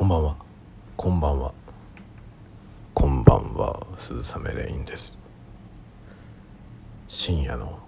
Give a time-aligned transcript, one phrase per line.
[0.00, 0.36] こんばんは。
[0.96, 1.52] こんばんは。
[2.94, 5.18] こんばんは鈴雨レインです。
[7.06, 7.78] 深夜の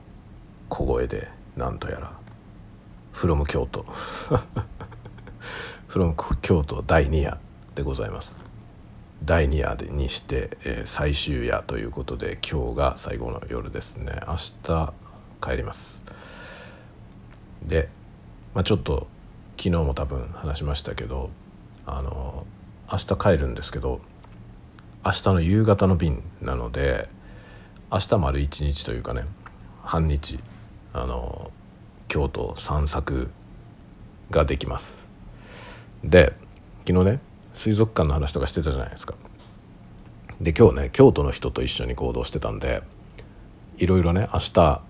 [0.69, 2.13] 小声でなんとやら。
[3.13, 3.87] フロム京都。
[5.89, 7.39] フロム京都第2夜
[7.75, 8.37] でございます。
[9.25, 14.21] 第2夜にして、えー、最終夜ということで今日が最後の夜ですね。
[14.29, 14.93] 明日
[15.41, 16.03] 帰ります。
[17.63, 17.89] で、
[18.53, 19.07] まあ、ちょっと
[19.57, 21.31] 昨日も多分話しましたけど
[21.87, 22.47] あの
[22.91, 24.01] 明日帰るんですけど
[25.05, 27.09] 明日の夕方の便なので
[27.91, 29.25] 明日丸一日というかね
[29.83, 30.39] 半日
[30.93, 31.51] あの
[32.09, 33.31] 京都散策
[34.31, 35.09] ができます。
[36.05, 36.35] で
[36.87, 37.21] 昨日ね
[37.53, 39.15] 水族館の話とかしてたじゃないですか。
[40.41, 42.83] で今日ね京都の人と一緒に行動してたんで
[43.79, 44.83] いろいろね明日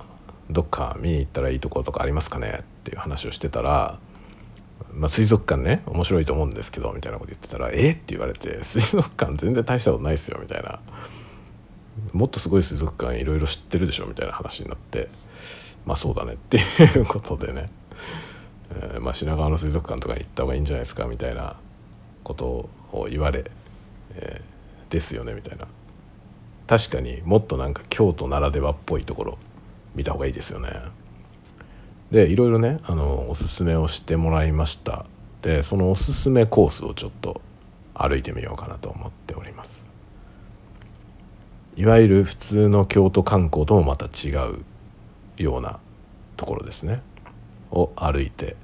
[0.50, 3.98] どっか見に行ったらいいところとかありますかねっていう話をしてたら
[4.94, 10.80] まあ、水族館ね面白いと思うんですけどみたいなこと言ってたら「えっ?」って言われて「水族館全然大したことないですよ」みたいな
[12.12, 15.08] 「もっとすごい水族館いろいろ知ってるでしょ」みたいな話になって
[15.86, 17.70] まあそうだねっていうことでね、
[18.70, 21.56] えー、まあ、品川の水族館とかに行った方がいいんじゃないですかみたいな
[22.22, 23.44] ことを言われ、
[24.14, 25.66] えー、ですよねみたいな
[26.66, 29.38] 確かにもっとなんか京都ならではっぽいところ
[29.94, 30.70] 見た方がいいですよね。
[32.12, 35.06] でいろいろねあのおすすめをしてもらいました。
[35.40, 37.40] でそのおすすめコースをちょっと
[37.94, 39.90] 歩いてみようかなと思っております。
[41.74, 45.80] いわゆる普通の京都観光ともまた違うような
[46.36, 47.00] ところですね。
[47.70, 48.56] を歩いて、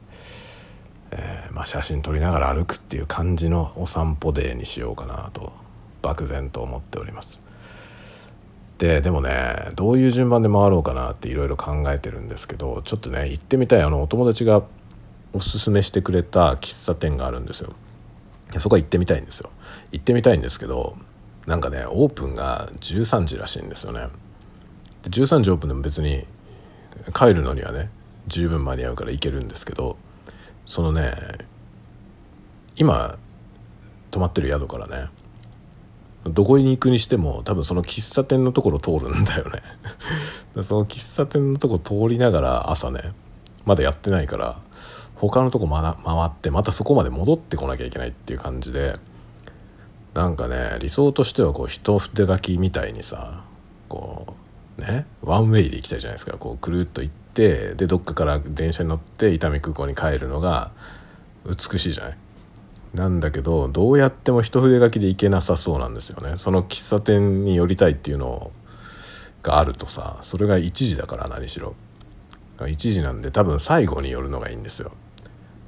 [1.10, 5.52] えー、まあ、写真撮りながら歩くっていう感じのお散歩デーにしようかなと
[6.02, 7.40] 漠然と思っております。
[8.78, 14.62] ででもねどういう順番で回ろうかなっていろいろ考えてるんですけどちょっとね行ってみたいあのお友達が
[15.32, 17.72] おすすめしてくれた喫茶店があるんですよ。
[18.52, 19.50] でそこは行ってみたいんですよ。
[19.92, 20.96] 行ってみたいんですけど
[21.46, 24.08] なんかねオープンが13時らしいんですよね。
[25.02, 26.24] で13時オープンでも別に
[27.14, 27.90] 帰るのにはね
[28.28, 29.96] 十分間に合うから行けるんですけど
[30.67, 31.14] そのね
[32.77, 33.18] 今
[34.11, 35.08] 泊まってる宿からね
[36.24, 39.62] どこに行くにしても多分その喫茶店のところ通るんだよね。
[40.62, 43.12] その喫茶店のとこ通りながら朝ね
[43.64, 44.58] まだやってないから
[45.14, 48.96] 他のとこ、ま、回ってまたそこまで戻ってこなきゃいけないっていう感じで
[50.14, 53.45] なんかね理想としてはこう一筆書きみたいにさ
[53.89, 54.35] こ
[54.79, 56.36] うねワンウェイで行きたいじゃないですか。
[56.36, 60.73] こうくるっと行ってでどっかから電車に乗って伊丹空港に帰るのが
[61.46, 62.17] 美しいじゃない。
[62.94, 66.36] なんだけどどうやっても一筆書きで行けなさそうなんですよね。
[66.36, 68.50] その喫茶店に寄りたいっていうの
[69.42, 71.74] があるとさそれが1時だから何しろ。
[72.58, 74.92] 1時なんで多分最後に寄るのがいいんですよ。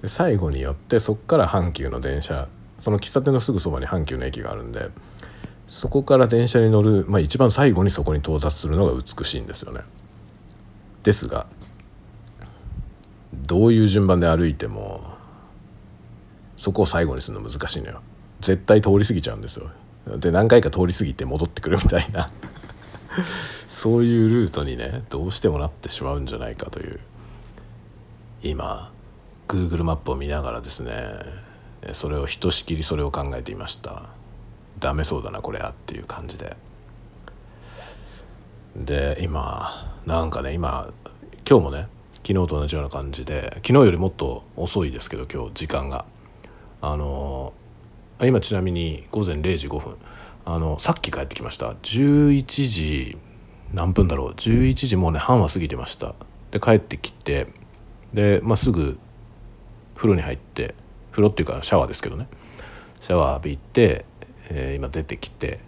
[0.02, 2.48] で最後に寄ってそっから阪急の電車
[2.78, 4.88] その喫茶店のすぐそばに阪急の駅があるんで
[5.68, 9.82] そこから電車に乗る、まあ、一番最後にそこに到達するのが美しいんですよね。
[11.02, 11.46] ですが
[13.32, 15.19] どういう順番で歩いても
[16.60, 18.02] そこを最後にするの難しいのよ。
[18.42, 19.70] 絶対通り過ぎちゃうんですよ。
[20.18, 22.28] で何回か通り過ぎて戻ってくるみたいな。
[23.66, 27.00] そういうルートにねどうしてもなってしまうんじゃないかという。
[28.42, 28.92] 今
[29.48, 30.94] Google マップを見ながらですね
[31.94, 34.10] それをひとしきりそれを考えていました。
[34.78, 36.58] ダメそうだなこれはっていう感じで。
[38.76, 40.90] で今なんかね今
[41.48, 46.04] 今日もね昨日と同じような感じで昨日よりもっと遅いですけど今日時間が。
[46.80, 47.52] あの
[48.22, 49.96] 今ちなみに午前0時5分。
[50.46, 51.72] あのさっき帰ってきました。
[51.82, 53.18] 11時
[53.72, 54.32] 何分だろう。
[54.32, 56.14] 11時もうね半は過ぎてました。
[56.50, 57.46] で帰ってきて
[58.12, 58.98] で、まあ、すぐ
[59.94, 60.74] 風呂に入って
[61.12, 62.26] 風呂っていうかシャワーですけどね。
[63.00, 64.04] シャワー浴びて、
[64.48, 65.60] えー、今出てきて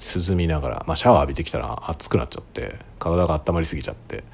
[0.00, 4.24] 涼みながら、まあ、シャワー浴びてきたら熱くなっちゃって体が温まりすぎちゃって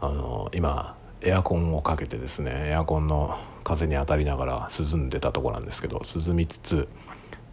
[0.00, 6.88] あの今エアコンをかけてですねエアコンの風に当たりながら涼んでたとこなんですけど涼みつつ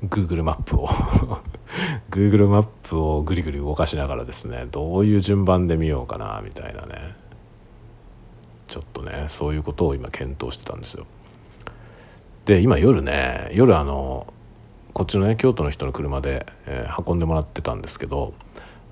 [0.03, 0.87] Google マップを
[2.09, 7.15] Google マップをぐりぐり動かしながらですねどういう順番で見ようかなみたいなね
[8.67, 11.05] ちょっとねそういうことを今検討してたんですよ。
[12.45, 14.33] で今夜ね夜あの
[14.93, 18.33] こっちのね京都の人の車で、えー、運んでもらってたんですけど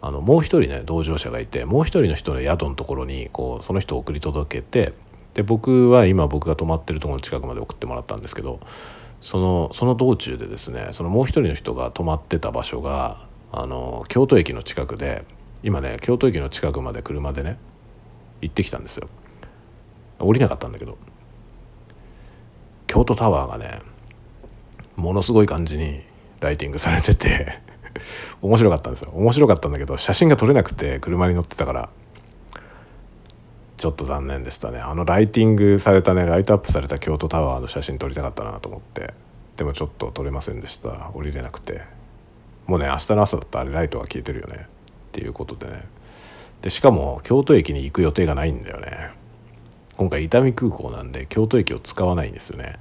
[0.02, 4.94] あのもう一人ね同乗者がいてもう一人の人の宿のところにこうその人を送り届けて
[5.34, 8.60] で僕は今僕が泊まってるところの近くまで送ってもらったんですけど
[9.22, 15.24] そのその道中でですねそのもう一人の人が泊まってた場所があの京都駅の近くで
[15.64, 17.58] 今ね京都駅の近くまで車でね
[18.42, 19.08] 行ってきたんですよ。
[20.20, 20.98] 降りなかったんだけど
[22.88, 23.82] 京都タワーがね
[24.96, 26.02] ものすごい感じに
[26.40, 27.60] ライティングされてて
[28.42, 29.12] 面白かったんですよ。
[29.16, 31.90] 面白かったんだけど写真が撮れなくて車に乗ってたから
[33.78, 34.80] ちょっと残念でしたね。
[34.80, 39.14] あのライティングされたねライトアップされた京都タワーの写真撮りたかったなと思って。
[39.58, 41.12] でもちょっと撮れませんでした。
[41.14, 41.82] 降りれなくて。
[42.66, 44.66] もうね明日の朝だったらあれライトが消えてるよね。
[44.66, 45.84] っていうことでね。
[46.62, 49.12] でしかも京都駅に行く予定がないんだよね。
[49.98, 52.80] 今回伊丹空港なんで京都駅を使わないんですよね。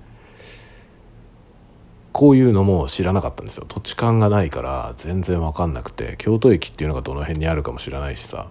[2.12, 3.64] こういうのも知らなかったんですよ。
[3.66, 8.48] 土地勘がないから全然分かんなくて京都駅っていうのがどの辺にあるかも知らないしさ、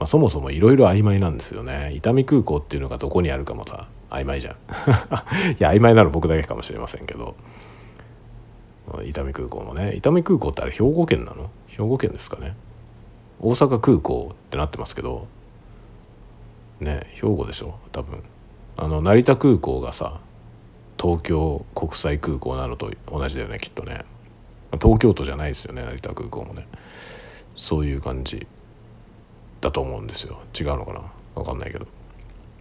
[0.00, 1.92] まあ、そもそもいろいろ曖昧なんですよね。
[1.94, 4.54] 伊丹空港っていうのがどこにあるかもさ曖昧じゃん。
[5.52, 7.36] いや曖昧なの僕だけかもしれませんけど。
[9.04, 9.94] 伊丹空港もね。
[9.94, 11.50] 伊丹空港ってあれ兵庫県なの？
[11.68, 12.56] 兵庫県ですかね。
[13.40, 15.26] 大阪空港ってなってますけど。
[16.80, 17.74] ね兵庫でしょ？
[17.92, 18.22] 多分。
[18.78, 20.20] あの成田空港がさ
[20.98, 24.06] 東京国際空港なのと同じだよねきっとね。
[24.80, 26.66] 東京都じゃないですよね成田空港もね。
[27.54, 28.46] そういう感じ。
[29.60, 30.40] だと思うんですよ。
[30.58, 31.02] 違うのかな？
[31.34, 31.86] 分かんないけど。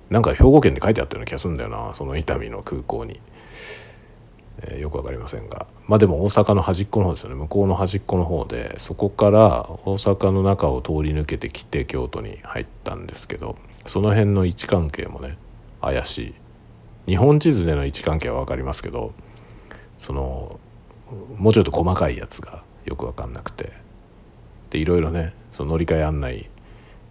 [0.10, 1.94] なんか兵庫県って書いてあったような気がするんだよな。
[1.94, 3.20] その伊丹の空港に、
[4.64, 5.68] えー、よく分かりませんが。
[5.88, 7.36] まあでも大阪の端っこの方ですよね。
[7.36, 13.56] 向こうの端っこの方でそこから大阪の中を通り抜けてきて京都に入ったんですけど
[13.86, 15.38] その辺の位置関係もね
[15.82, 16.34] 怪しい。
[17.12, 19.14] 日本地図での位置関係は分かりますけど
[19.98, 20.60] その
[21.38, 23.72] もうちょっと細かいやつがよく分かんなくて。
[24.70, 26.48] でいろいろねその乗り換え案内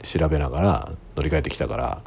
[0.02, 2.02] 調べながら乗り換えてきたから、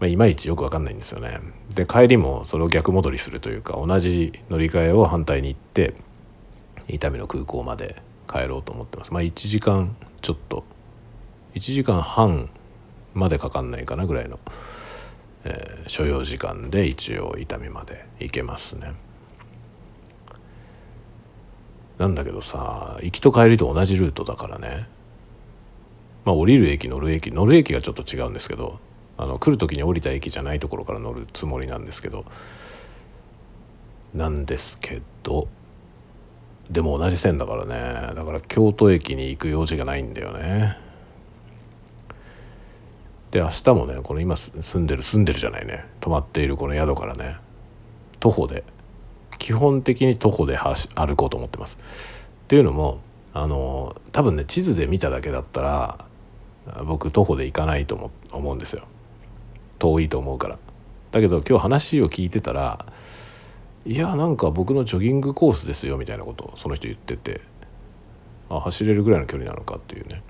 [0.00, 1.40] まあ、いまいちよく分かんないんですよね。
[1.74, 5.94] で帰りもそれを逆戻りするというか同じ乗り換えを反対に行って
[6.88, 9.12] 伊丹の空港まで帰ろうと思ってます。
[9.12, 10.64] まあ1時間ちょっと
[11.54, 12.48] 1時間半
[13.14, 14.38] までかかんないかなぐらいの
[15.44, 18.92] えー、所要時間で一応伊丹まで行けますね
[21.98, 24.86] なんだけどさ行きと帰りと同じルートだからね
[26.24, 28.78] まあ降りる駅乗る駅乗る駅がちょっと違うんですけど
[29.18, 32.24] あの来る時に降りた駅じゃないところから乗るつもりなんですけど
[34.14, 35.48] なんですけど
[36.70, 38.14] でも同じ線だからね。
[38.14, 40.78] だから京都駅に行く用事がないんだよね。
[43.30, 45.84] で明日もねこの今住んでる住んでるじゃないね。
[46.00, 47.36] 泊まっているこの宿からね
[48.20, 48.64] 徒歩で
[49.38, 51.78] 基本的に徒歩で歩こうと思ってます。
[52.44, 53.00] っていうのも
[53.34, 56.04] あの多分ね地図で見ただけだったら
[56.84, 58.84] 僕徒歩で行かないと思うんですよ。
[59.78, 60.58] 遠いと思うから。
[61.10, 62.86] だけど今日話を聞いてたら
[63.84, 67.40] いやなんか僕のジョギングコースですよみたいなことをその人言ってて。
[68.50, 70.22] あ走れるぐらいの距離なのかっていうね。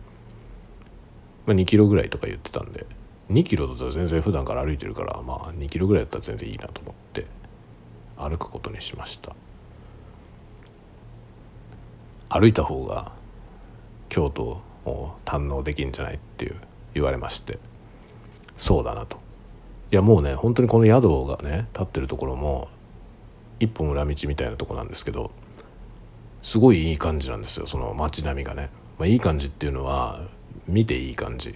[1.45, 2.87] まあ、2キロぐらいとか言ってたんで。
[3.31, 7.27] 2キロだったら全然普段から歩いてるからまあ2キロぐらいだったら全然いいなと思って
[8.17, 9.35] 歩くことにしました。
[12.29, 13.13] 歩いた方が
[14.09, 14.61] 京都
[15.25, 16.57] 堪能できんじゃないっていう
[16.95, 17.59] 言われまして。
[18.57, 19.19] そうだなと。
[19.91, 22.69] いやもうね本当にこの宿がね立ってるところも
[23.61, 25.31] 一本裏道みたいなとこなんですけど
[26.41, 30.21] すごいいい感じなんですよその街並みがね、まあ、いい感じっていうのは
[30.67, 31.55] 見ていい感じ。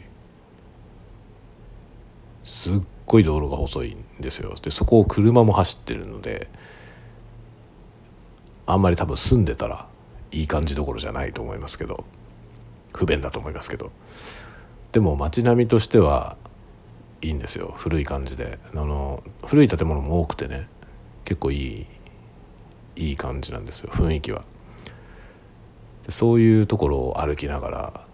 [2.44, 4.55] すっごい道路が細いんですよ。
[4.62, 6.49] でそこを車も走ってるので
[8.67, 9.86] あんまり多分住んでたら
[10.31, 12.05] いい感じどころじゃないと思いますけど。
[12.96, 13.93] 不便だと思いますけど。
[14.93, 16.36] でも街並みとしては
[17.22, 17.74] いいんですよ。
[17.76, 18.58] 古い感じで。
[18.74, 20.69] あの古い建物も多くてね。
[21.24, 21.86] 結構いい
[22.96, 23.91] いい感じなんですよ。
[23.93, 24.44] 雰囲気は。
[26.08, 28.06] そういうところを歩きながら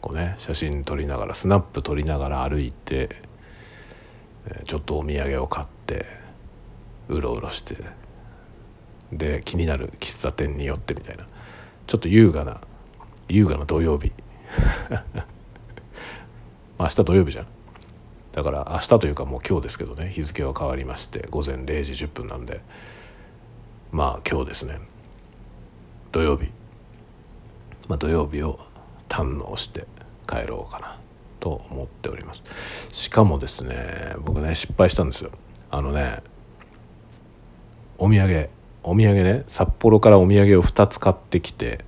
[0.00, 3.16] こうね写真撮りながらスナップ撮りながら歩いて
[4.64, 6.06] ちょっとお土産を買って
[7.08, 7.76] うろうろして
[9.12, 11.26] で気になる喫茶店に寄ってみたいな。
[11.86, 12.60] ちょっと優雅な
[13.30, 14.12] 優雅な土曜日。
[16.78, 17.46] 明日土曜日じゃん。
[18.32, 20.08] だから明日というかもう今日ですけどね。
[20.10, 22.60] 日付は変わりまして午前0時10分なんで。
[23.92, 24.80] まあ今日ですね。
[26.12, 26.50] 土曜日。
[27.88, 28.58] まあ土曜日を
[29.08, 29.86] 堪能して
[30.26, 30.98] 帰ろうかな。
[31.40, 32.42] と思っております。
[32.92, 35.30] しかもですね僕ね失敗したんですよ。
[35.70, 36.22] あのね
[37.98, 38.50] お土産。
[38.82, 41.84] お土産ね札幌からお土産を2つ買ってきて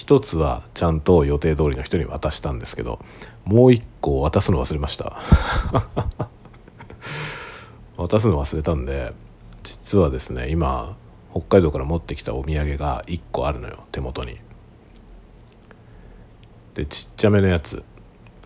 [0.00, 3.04] 1つはちゃんと予定通りの人に渡したんですけど
[3.44, 5.20] もう1個渡すの忘れました。
[7.98, 9.12] 渡すの忘れたんで
[9.62, 10.96] 実はですね今
[11.32, 14.38] 北海道から持ってきたお土産が1個あるのよ手元に。
[16.72, 17.84] でちっちゃめのやつ。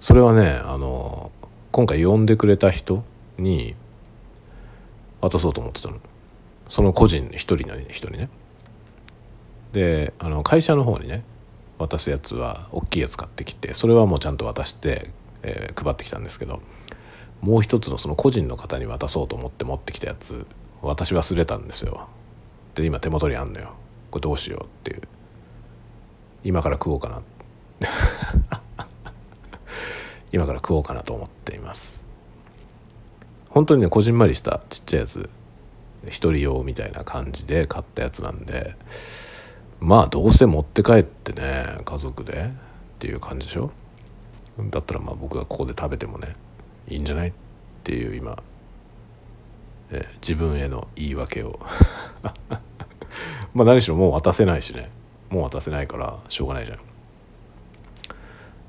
[0.01, 1.31] それはねあの
[1.71, 3.05] 今回呼んでくれた人
[3.39, 3.77] に
[5.21, 6.01] 渡そうと思ってたの。
[6.69, 8.29] その個人一人の人にね。
[9.73, 11.23] であの会社の方にね
[11.79, 15.11] 渡すやつは大きいやつ買ってきてそれはもうちゃんと渡して、
[15.43, 16.63] えー、配ってきたんですけど
[17.41, 20.47] もう一つのその個人の方に渡そうと思って持ってきたやつ
[20.83, 22.09] 私忘れたんですよ。
[22.75, 23.75] で今手元にあんのよ。
[24.11, 25.03] これどうしようっていう。
[26.43, 27.23] 今から食おうかな。
[30.33, 32.03] 今から食おうかなと思っています。
[33.49, 35.31] 本当にねこじんまりしたちっちゃいやつ
[36.09, 38.75] 一人用みたいな感じで買ったやつなんで
[39.85, 43.71] まあどうせ持って帰ってね家族でっていう感じでしょ？
[44.71, 46.37] だったらまあ僕がここで食べてもね
[46.89, 47.29] いいんじゃない？
[47.29, 47.33] っ
[47.85, 48.43] ていう今、
[49.91, 51.61] え自分への言い訳を。
[53.53, 54.91] まあ何しろもう渡せないしね。
[55.29, 56.79] もう渡せないからしょうがないじゃん。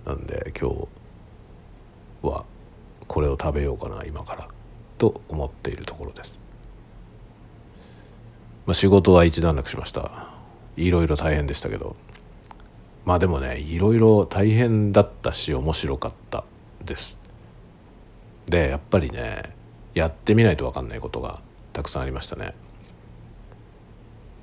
[0.06, 0.88] なんで今日
[2.28, 2.44] は
[3.08, 4.48] これを食べようかな今から
[4.98, 6.40] と思っているところです、
[8.66, 10.35] まあ、仕事は一段落しました。
[10.78, 11.96] いろいろ大変でしたけど。
[13.06, 16.44] まあでもねいろいろ大変だったし面白かった
[16.84, 17.20] です。
[18.48, 19.56] でやっぱりね
[19.94, 21.40] やってみないと分かんないことが
[21.72, 22.56] たくさんありましたね。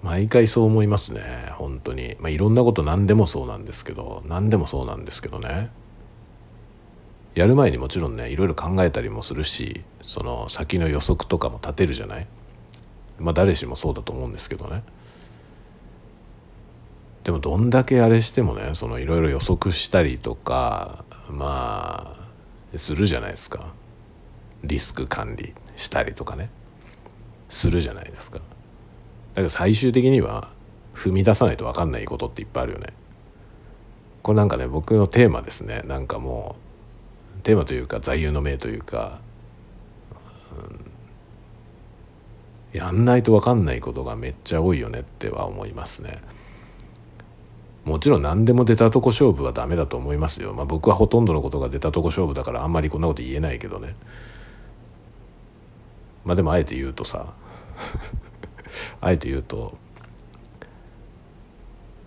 [0.03, 1.23] 毎回そう思いますね
[1.55, 2.17] 本当に。
[2.21, 5.71] まあいろんなこと何でもそうなんですけど何でもそうなんですけどね。
[7.35, 12.29] やる前にもちろんねいろいろ考えたりもするしその先の予測とかも立てるじゃない。
[13.19, 14.85] まあ誰しもそうだと思うんですけどね。
[17.25, 22.17] でもどんだけあれしてもねいろいろ予測したりとかま
[22.75, 23.73] あするじゃないですか。
[24.65, 26.51] リスク管理したりとかね。
[27.49, 28.39] するじゃないですか。
[28.39, 28.43] だ
[29.37, 30.49] けど最終的には
[30.95, 32.95] 踏み出さないと分かんないことっていっぱいあるよね。
[34.23, 35.83] これなんかね僕のテーマですね。
[35.85, 36.57] なんかも
[37.39, 39.21] うテーマというか座右の銘というか、
[42.73, 46.23] うん、やんないと分かんないことがめっちゃ多いよねっては思いますね。
[47.85, 50.53] もちろん何でも出たとこ勝負はダメだと思いますよ。
[50.55, 53.95] まあ、僕はほとんどのことが出たとこ勝負だからあんまりこんなこと言えないけどね。
[56.25, 57.33] まあでもあえて言うとさ
[59.01, 59.77] あえて言うと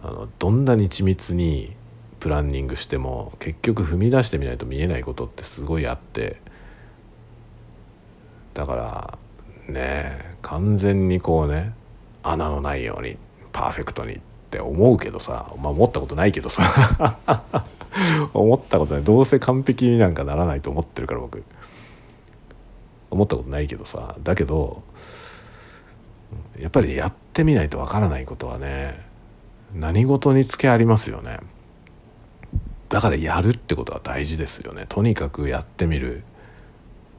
[0.03, 1.75] あのどんなに緻密に
[2.19, 6.41] プランニングしても結局踏み出してみないと見えないことってすごいあって
[8.53, 9.17] だから
[9.67, 11.73] ね完全にこうね
[12.23, 13.17] 穴のないように
[13.51, 14.21] パーフェクトに
[14.55, 17.19] って思うけどさ、まあ、思ったことないけどさ。
[18.33, 19.03] 思ったことない。
[19.03, 21.43] どうせ完璧になんかならないと思ってるから僕。
[23.11, 24.15] 思ったことないけどさ。
[24.23, 24.83] だけど
[26.59, 29.05] やっぱりやってみないとわからないことはね
[29.73, 31.39] 何事につけありますよね。
[32.87, 34.85] だからやるってことは大事ですよね。
[34.87, 36.23] とにかくやってみる。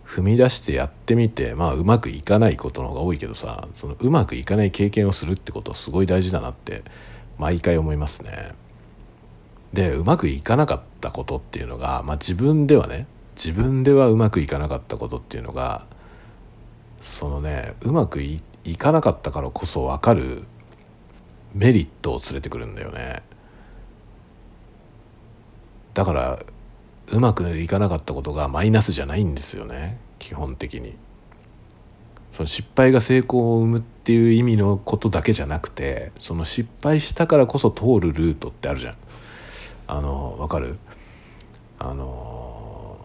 [0.07, 6.85] 踏み出してやってみてまあうまくいかないことの方が多いけどさそのうまくいかない経験をするってことはすごい大事だなって
[7.39, 8.55] 毎回思いますね。
[9.73, 15.85] でうまくいかなかったことっていうのが、まあ、自分ではね自分ではうまくいかなかったことっていうのが
[17.01, 18.41] そのねうまくい
[18.79, 20.45] かなかったからこそ分かる
[21.55, 23.23] メリットを連れてくるんだよね。
[25.95, 26.39] だから
[27.09, 30.97] うまくいかなかったことがマイナスじゃないんですよね基本的に。
[32.33, 38.95] その失敗が成功を生むっていう意味のことだけじゃなくてその失敗したからこそ通るルートってあるじゃん。
[39.89, 40.79] あのわかる？
[41.81, 42.99] あの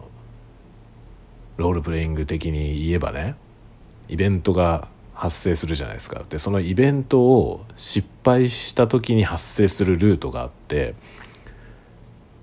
[1.56, 3.34] ロールプレイング的に言えばね
[4.08, 10.94] イベントが発生するじゃないですかでそのイベントを失敗した時に発生するルートがあって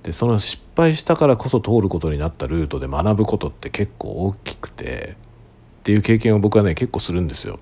[0.03, 5.15] でその失敗したからこそ通ることになったルートで学ぶことって結構大きくて
[5.79, 7.59] っていう経験を僕はね結構するんですよ。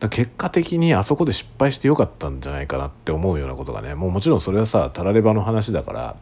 [0.00, 6.16] だ結果的にあそこで失敗してよかったんじゃないかなって思うようなことがねもうもちろんそれはさたらればの話だから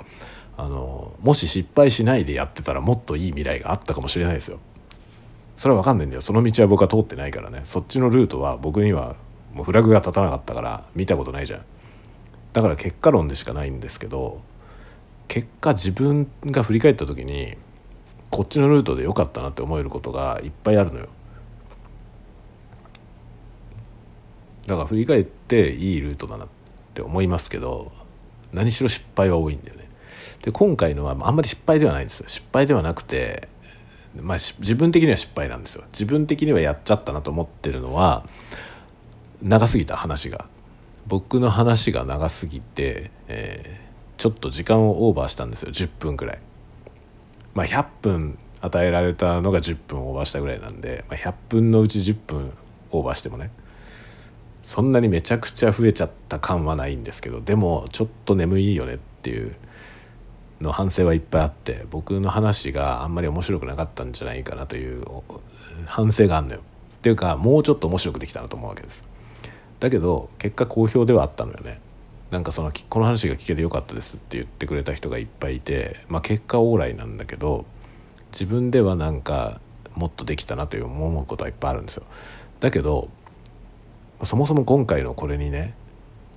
[0.56, 4.58] あのもし失敗しないでやってたらもっといい未来があったかもしれないですよ。
[5.56, 9.16] それは分かんないんだよその道は僕は通ってないからねそっちのルートは僕には
[9.54, 11.62] もうフラグが立たなかったから見たことないじゃん。
[12.52, 14.40] だから結果論でしかないんですけど
[15.28, 17.56] 結果自分が振り返った時に
[18.30, 21.08] こっちのルートで良かったなって思えることがいっぱいあるのよ
[24.66, 26.48] だから振り返っていいルートだなっ
[26.94, 27.92] て思いますけど
[28.52, 29.88] 何しろ失敗は多いんだよね。
[30.42, 32.28] で今回のはあんまり失敗ではないんですよ。
[32.28, 33.48] 失敗ではなくて
[34.20, 35.84] まあ自分的には失敗なんですよ。
[35.92, 38.24] 自分的にはやっちゃったなと思ってるのは
[39.42, 40.46] 長すぎた話が。
[41.06, 45.70] 僕の話が長すぎて、えー、ちょっと時間をオーバーしたんですよ。
[45.70, 46.38] 10分くらい。
[47.54, 52.52] まあ、100分与えられたのが10分オーバーしたぐらいなんで、まあ、100分のうち10分
[52.90, 53.50] オオーバーしてもね。
[54.66, 59.54] そんなにめちゃくちゃ増えちゃった感はないんですけどでもちょっと眠いよねっていう
[60.60, 65.04] の反省はいっぱいあって僕の話があんまり面白くなかったんじゃないかなという
[65.86, 66.60] 反省があるのよ。
[66.96, 69.04] っていうかもうちょっと面白くできたなと思うわけです。
[69.78, 71.78] だけど結果好評ではあったのよね。
[72.32, 77.66] なんかそのこの話が聞けてよかったですって言ってくれた人がいっぱいいて、まあ、結果オーライなんだけど
[78.32, 79.60] 自分ではなんか
[79.94, 82.02] もっとできたなという思うことはいっぱいあるんですよ。
[82.58, 83.10] だけど
[84.24, 85.74] そもそも今回のこれにね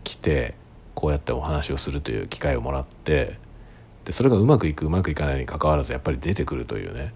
[0.04, 0.56] 来て
[0.96, 3.38] こうやってお話をするという機会をもらって
[4.06, 7.14] でそれがうまくいくうまくいかないにかかわらずやっぱり出てくるというね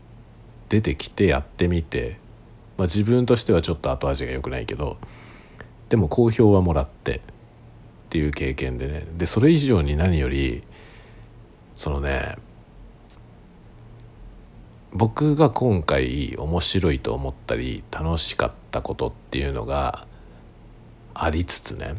[0.69, 2.17] 出てきてやってみて、
[2.77, 4.97] まあ、自分としてはちょっと後味が良くないけど
[5.89, 7.19] でも好評はもらってっ
[8.09, 10.63] ていう経験でねでそれ以上に何より
[11.75, 12.37] そのね
[14.93, 20.05] 僕が今回面白いと思ったり楽しかったことっていうのが
[21.13, 21.95] ありつつね。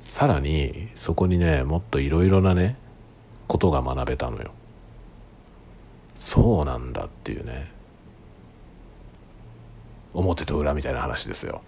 [0.00, 2.76] さらにそこにねもっといろいろなね
[3.46, 4.52] ことが学べたのよ。
[6.16, 7.70] そうなんだっていうね。
[10.14, 11.62] 表と裏みたいな話ですよ。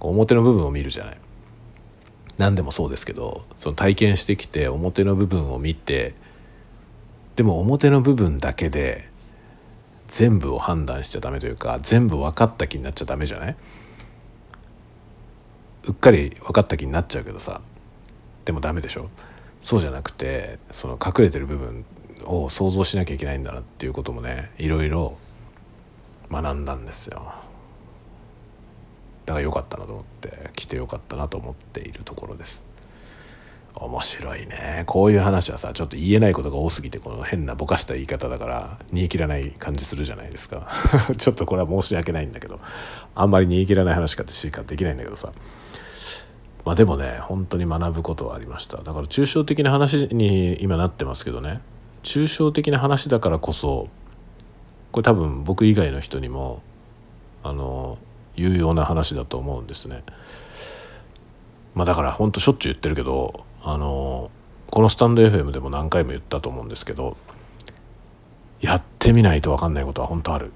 [0.00, 1.18] 表の部分を見るじゃない。
[2.38, 6.14] 何でもそうですけどその体験してきて表の部分を見て
[7.36, 9.08] でも表の部分だけで
[10.08, 13.56] 全部を判断しちゃダメというか全部分かった気になっちゃダメじゃない？
[15.84, 17.60] うっかり分かった気になっちゃうけどさ。
[18.44, 19.10] でもダメでしょ？
[19.60, 21.84] そうじゃなくてその隠れてる部分
[22.24, 25.16] を想像しなきゃいけないんだなっていうこともねいろいろ
[26.30, 27.34] 学んだんですよ。
[29.26, 32.64] だから良かったなと思って来て良かったなと思っているところです。
[33.74, 34.84] 面白いね。
[34.86, 40.68] こういう話はさちょっと言えないことが多すぎてこの変なぼかした言い方だから煮え切らない感じするじゃないですか。
[41.16, 42.60] ちょっとこれは申し訳ないんだけど。
[43.14, 45.32] あんまり煮え切らない話かってしかできないんだけどさ。
[46.64, 48.78] まあでもね本当に学ぶことはありました。
[48.78, 51.60] だから抽象的な話に今なってますけどね。
[52.02, 53.88] 抽象的な話だからこそ
[54.92, 56.62] これ多分僕以外の人にも
[57.42, 57.98] あの
[58.36, 60.02] 有用な話だと思うんですね。
[61.74, 64.30] まあだから本当しょっちゅう言ってるけどあの
[64.70, 67.16] このスタンド FM でも何回も言ったと思うんですけど
[68.60, 70.52] やってみないと分かんないことは本当ある。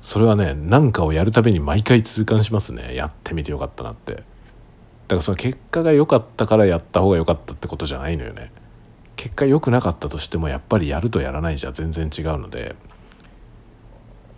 [0.00, 4.24] それはね何かをやるたびに毎回痛感しますねやってみてよかったなって。
[5.12, 8.50] だからその結果が良かったからやった方が良かったってことじゃないのよね
[9.16, 12.76] 結果良くなかったとしてもやっぱりやるとやらないじゃ全然違うので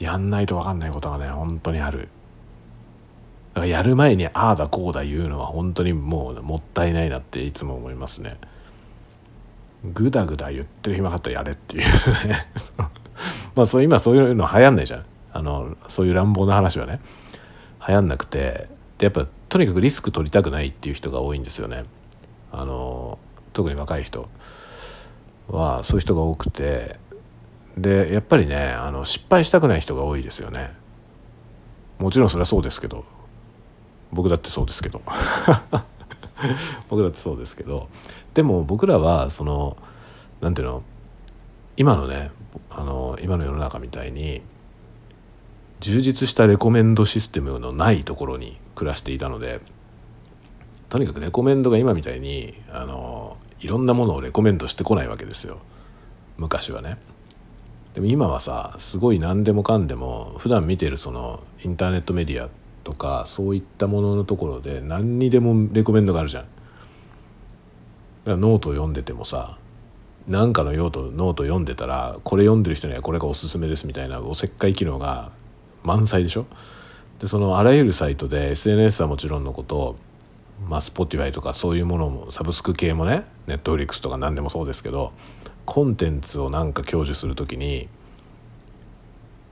[0.00, 2.08] やんないと分かんないことがね本当にある
[3.62, 8.36] やる前にああだこうだ言うのは本当にもうもったいないなっていつも思いますね。
[9.92, 11.82] ぐだぐだ言ってる暇かったらやれっていう。
[12.28, 12.48] ね
[13.54, 15.04] まあそう今そういうの流行んないじゃん。
[15.32, 17.00] あのそういう乱暴な話はね。
[17.86, 18.68] 流行んなくて。
[18.98, 21.84] でやっぱとにかくリスク取りたくないっていう人が多いんですよね。
[22.50, 23.18] あの
[23.52, 24.28] 特に若い人。
[25.48, 26.98] はそういう人が多くて。
[27.76, 30.72] でやっぱりねあの失敗したくない人が多いですよね。
[31.98, 33.04] もちろんそれはそうですけど。
[34.14, 35.02] 僕だってそうですけど。
[36.88, 37.88] 僕だってそうですけど。
[38.34, 39.76] でも僕らはその
[40.40, 40.82] 何ていうの
[41.76, 42.30] 今のね
[42.70, 44.42] あの今の世の中みたいに
[45.80, 49.60] 充実したレコメンドシステムのないところに暮らしていたので
[50.88, 55.58] とにかくレコメンドが今みたいにあのいろんなものをレコメンドしてこないわけですよ。
[56.36, 56.98] 昔はね。
[57.94, 62.48] でも今はさすごい何でもかんでも普段見てるそのインターネットメディア
[62.84, 66.44] とかそういったもののところで何にでもレコメンドがあるじゃん。
[68.26, 69.58] ノートを読んでてもさ
[70.28, 75.30] 何かの用途ノート読んでたらこれ読んでる人にはこれがおすすめですみたいなおせっかい機能が
[75.82, 76.46] 満載でしょ？
[77.18, 79.96] でそのあらゆるサイトで SNS はもちろんのこと
[80.68, 85.12] まあ Spotify とかそういうものもサブスク系もね Netflix とか何でもそうですけど
[85.66, 87.88] コンテンツをなんか享受する時に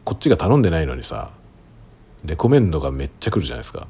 [0.05, 1.31] こっちが頼んでないのにさ
[2.25, 3.87] レコメンドがめっちゃ来るじゃないですか。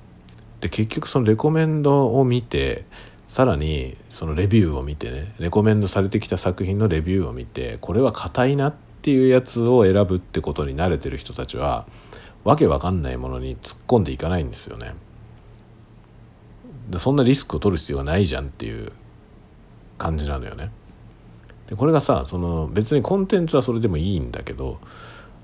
[0.60, 2.84] で結局そのレコメンドを見て
[3.26, 11.86] さらにそのレビューを見てねレコメンドされてきた作品のレビューを見てこれは硬いなっていうやつを選ぶってことに慣れてる人たちは
[12.44, 14.94] わけわかんないものに突っ込んでいかないんですよね。
[16.98, 18.92] そんなリスクを取る必要がないじゃんっていう
[19.98, 20.70] 感じなのよね。
[21.68, 24.78] でこれがさその別にコンテンツはそれでもいいんだけど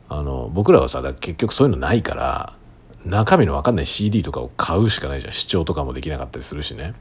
[0.08, 2.57] あの僕らはさ結局そういうのないから
[3.04, 6.94] 中身の分かんない CD とかを買うしかないじゃん視聴とかもできなかったりするしね。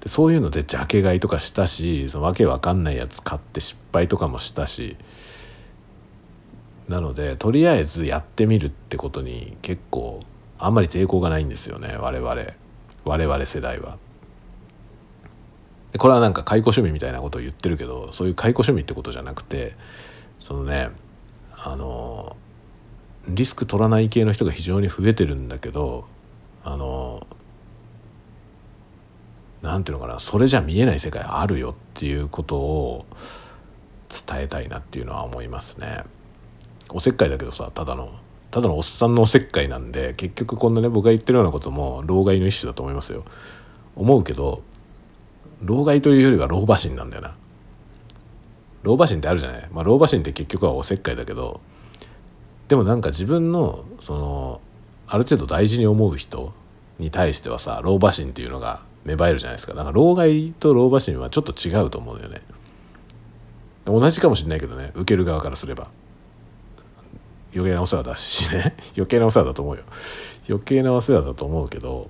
[0.00, 4.96] でそういうのでジャケ買いとかしたしそのわけわかんないやつ買って失敗とかもしたし
[6.88, 10.20] なのでとりあえずやってみるってことに結構
[10.58, 12.36] あんまり抵抗がないんですよね我々
[13.04, 13.98] 我々世代は。
[15.92, 19.76] でこれはなんか解雇趣味みたいなことを言ってるけどそういう解雇趣味ってことじゃなくて
[20.38, 20.88] そのね
[21.52, 22.36] あの
[23.28, 26.06] リスク取らない系の人が非常に増えてるんだけど
[26.64, 27.26] あの
[29.62, 33.06] なんていうのかなそれじゃ見えない世界あるよっていうことを
[34.08, 36.04] 伝えたいなっていうのは思いますね。
[36.90, 38.12] おせっかいだけどさただの
[38.50, 43.24] ただのおっさんのおせっかいなんで結局こんなね僕が言ってるようなことも老害の一種だと思いますよ。
[43.96, 44.62] 思うけど
[45.62, 47.36] 老害というよりは老婆心なんだよな。
[48.82, 51.60] 老婆心ってあるじゃない、まあ、老婆心って結局はおせっかいだけど
[52.72, 54.60] でもなんか自分のその
[55.06, 56.54] ある程度大事に思う人
[56.98, 59.74] に対してはさ老婆心っていうのが芽生えるじゃないですか。
[59.74, 62.40] だから老害と老婆心はちょっと違うと思うんだよね。
[63.84, 65.88] 同じかもしれないけどね受ける側からすれば。
[67.54, 68.74] 余計なお世話だしね。
[68.96, 69.82] 余計なお世話だと思うよ。
[70.48, 72.08] 余計なお世話だと思うけど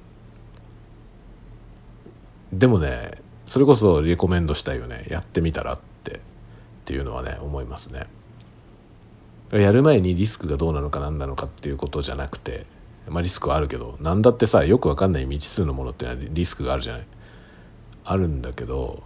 [2.52, 5.06] でもねそれこそリコメンドしたいよね。
[5.10, 6.20] やってみたらってっ
[6.84, 8.06] ていうのはね思いますね。
[9.52, 12.64] やる前にリスクがどうなのか何なのかっていうことじゃなくて
[13.08, 17.06] まあリスクはあるけど何だってさよくわかんない未知数のものっていうのはリスクがあるじゃない？
[18.04, 19.02] あるんだけど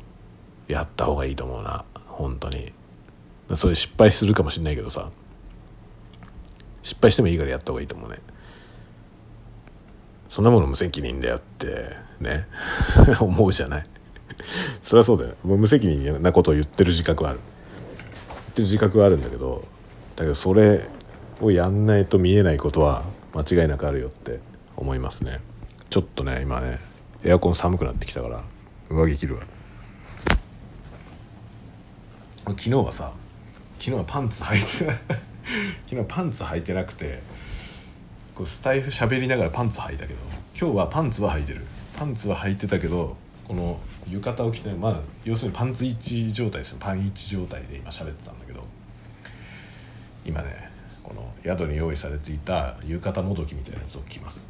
[0.69, 1.85] やった方がいいと思うな。
[2.07, 2.73] 本当に。
[3.55, 5.11] それ失敗するかもしんないけどさ。
[6.83, 8.19] 失敗してもいいからやった方がいいと思うね。
[10.29, 12.47] そんなもの無責任だよってね。
[13.21, 13.85] 思うじゃない。
[14.83, 15.35] そりゃそうだよ。
[15.45, 17.41] もう無責任なことを言ってる自覚はある。
[18.29, 19.65] 言ってる自覚はあるんだけど
[20.17, 20.89] だけどそれ
[21.41, 24.41] をやんないと見えないことは間違いなくあるよって
[24.77, 25.41] 思いますね。
[25.91, 26.79] ちょっとね今ね
[27.23, 28.43] エアコン寒くなってきたから
[28.89, 29.43] 上着着るわ。
[32.47, 33.13] 昨日はさ
[33.79, 34.67] 昨日はパンツ履いて
[35.87, 37.21] 昨日パンツ履いてなくて
[38.35, 40.21] こうスタイフ喋りながらパンツ履いたけど
[40.59, 41.61] 今日はパンツは履いてる。
[41.99, 46.79] パンツは履いてたけどこの浴衣を着てまあ要するにパンツ1状態ですよ。
[46.81, 48.63] パン1状態で今喋ってたんだけど。
[50.27, 50.69] 今ね
[51.03, 54.43] この宿に用意されていた浴衣もどきみたいなやつを着ます。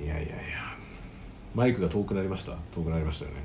[0.00, 0.34] いやいやいや。
[1.54, 2.52] マイクが遠くなりました？
[2.72, 3.38] 遠くなりましたよね。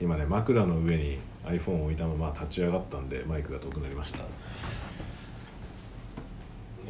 [0.00, 4.18] 今ね枕の上に iPhone を置いたまま立ち上がったんでマイクが遠くなりました。
[4.18, 4.26] よ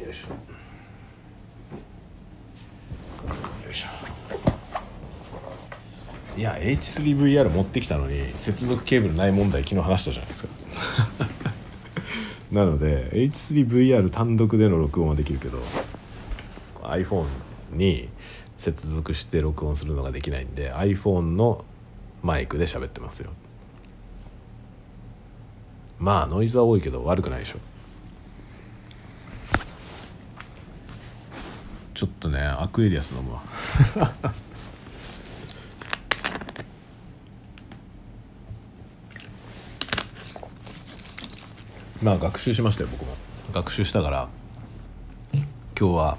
[0.09, 0.29] いしょ。
[3.65, 3.89] よいしょ。
[6.39, 10.49] いや H3VR 持ってきたのに接続ケーブルない問題昨日話したじゃないですか。
[12.51, 15.59] なので H3VR 単独での録音はできるけど
[16.83, 17.25] iPhone
[17.71, 18.09] に
[18.57, 21.63] 接続して録音するのができないんで iPhone の
[22.21, 23.31] マイクで喋ってますよ。
[25.97, 27.57] まあノイズは多いけど悪くないでしょ。
[31.93, 33.43] ちょっとねアクエリアス飲むわ。
[42.01, 43.15] まあ学習しましたよ僕も。
[43.53, 44.29] 学習したから
[45.79, 46.17] 今日は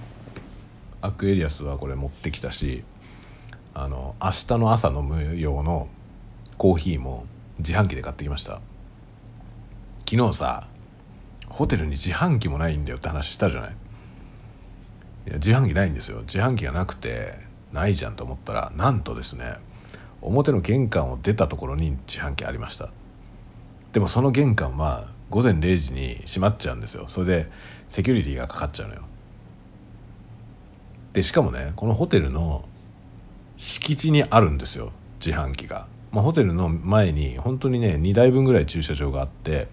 [1.01, 2.85] アクエリアスはこれ持ってきたし
[3.75, 5.88] あの明日の朝飲む用の
[6.57, 7.27] コーヒーも
[7.59, 8.61] 自販機で買ってきました。
[10.09, 10.68] 昨日さ
[11.49, 13.71] ホテルに自販機もないんだよって話したじゃない。
[15.27, 16.21] いや自販機ないんですよ。
[16.21, 17.35] 自販機がなくて
[17.73, 19.55] ないじゃんと思ったらなんとですね
[20.21, 22.90] 表の玄関を出たところに自販機ありました。
[23.92, 27.09] でもその玄関は午前0時に閉まっちゃうんですよ。
[27.09, 27.51] それで
[27.88, 29.03] セキュリティがかかっちゃうのよ。
[31.14, 32.66] でしかもねこのホテルの
[33.57, 34.92] 敷地にあるんですよ。
[35.25, 39.68] 自販機が、まあ、ホテルの前に本当にね2台分ぐらい駐車場があって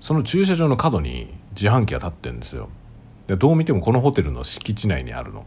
[0.00, 2.68] その駐車場の角に自販機が立ってるんですよ。
[3.26, 5.46] でどう見てもこのホテルの敷地内にあるの。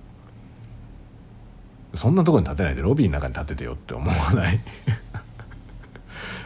[1.94, 4.60] そんなとこに建てないでロビーの中に建ててよって思わない？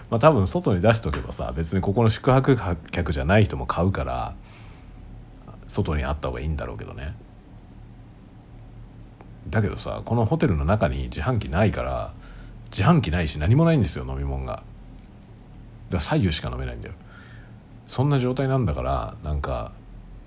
[0.09, 2.57] まあ多分外に出しとけばさ別にここの宿泊
[2.91, 4.35] 客じゃない人も買うから
[5.67, 7.15] 外にあった方がいいんだろうけどね。
[9.49, 12.13] だけどさこのホテルの中に自販機ないから
[12.71, 14.53] 自販機ないし何もないんですよ飲み物が。
[14.53, 14.63] だか
[15.91, 16.93] ら左右しか飲めないんだよ。
[17.85, 19.71] そんな状態なんだからなんか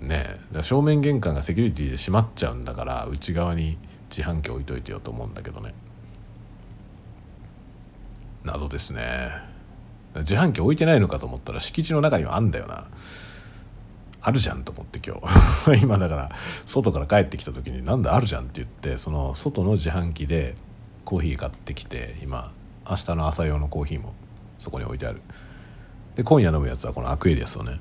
[0.01, 3.77] ね正面玄関がセキュリティで閉まっちゃうんだから内側に
[4.09, 5.73] 自販機置いといてよと思うんだけどね。
[8.43, 9.48] 謎ですね。
[10.19, 12.87] 自販機置いてないのかと思ったら敷地の中にはあんだよな。
[14.21, 15.79] あるじゃんと思って今日。
[15.81, 16.31] 今だから
[16.65, 20.55] 外から帰ってきた時になんだあるじゃんって言ってその外の自販機で
[21.05, 22.51] コーヒー買ってきて今
[22.89, 24.13] 明日の朝用のコーヒーも
[24.57, 25.21] そこに置いてある。
[26.15, 27.79] で今夜飲むやつはこのアクエリアスをね。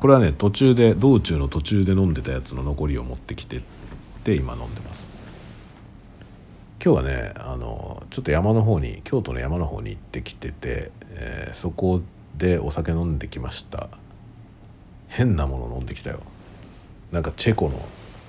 [0.00, 3.60] これはね途中で道中の途中で飲んでたやつの残りを持ってきてっ
[4.24, 5.08] て今飲んでます。
[6.84, 12.00] 今日はねあのちょっと山の方に京都の山の方に行ってきてて、えー、そこ
[12.36, 13.88] でお酒飲んできました。
[15.08, 16.20] 変なもの飲んできたよ。
[17.12, 17.80] なんかチェコの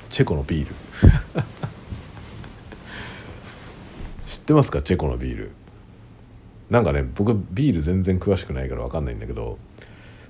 [0.09, 0.75] チェコのビール。
[4.25, 4.81] 知ってますか？
[4.81, 5.51] チェコのビール。
[6.69, 9.57] なんかね僕ビール全然詳しくないから分かんないんだけど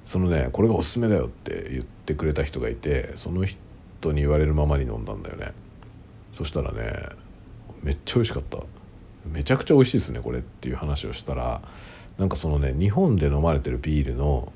[0.05, 3.57] そのねこれがおすすめだよって言ってくれた人がいてその人
[4.13, 5.53] に言われるままに飲んだんだよね。
[6.31, 7.09] そしたらね
[7.83, 8.59] めっちゃ美味しかった。
[9.25, 11.61] めちゃくちゃ美味しいですねこれっていう話をしたら
[12.19, 14.51] なんかそのね日本で飲まれてるビールの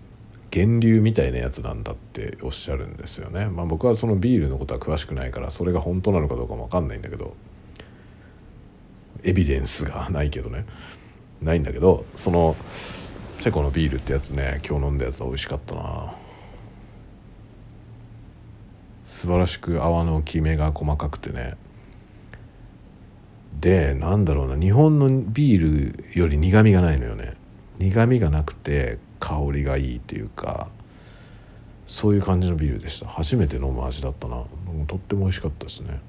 [0.54, 3.48] 源流みたいなやつなんだっておっしゃるんですよね。
[3.48, 7.34] まあ、僕はそのビールのことは詳しくないからそれが本当なのかどうかも分かんないんだけど
[9.24, 10.66] エビデンスがないけどね。
[11.42, 12.56] ないんだけどその
[13.40, 16.14] チェコのビールってやつね今日飲んだやつは美味しかったな。
[19.06, 21.56] 素晴らしく泡のきめが細かくてね。
[23.60, 27.34] でなんだろうな日本のビールより苦みがないのよね。
[27.80, 30.68] 苦みがなくて香りがいいっていうか
[31.88, 33.08] そういう感じのビールでした。
[33.08, 34.44] 初めて飲む味だったな。
[34.88, 36.00] とっても美味しかったですね。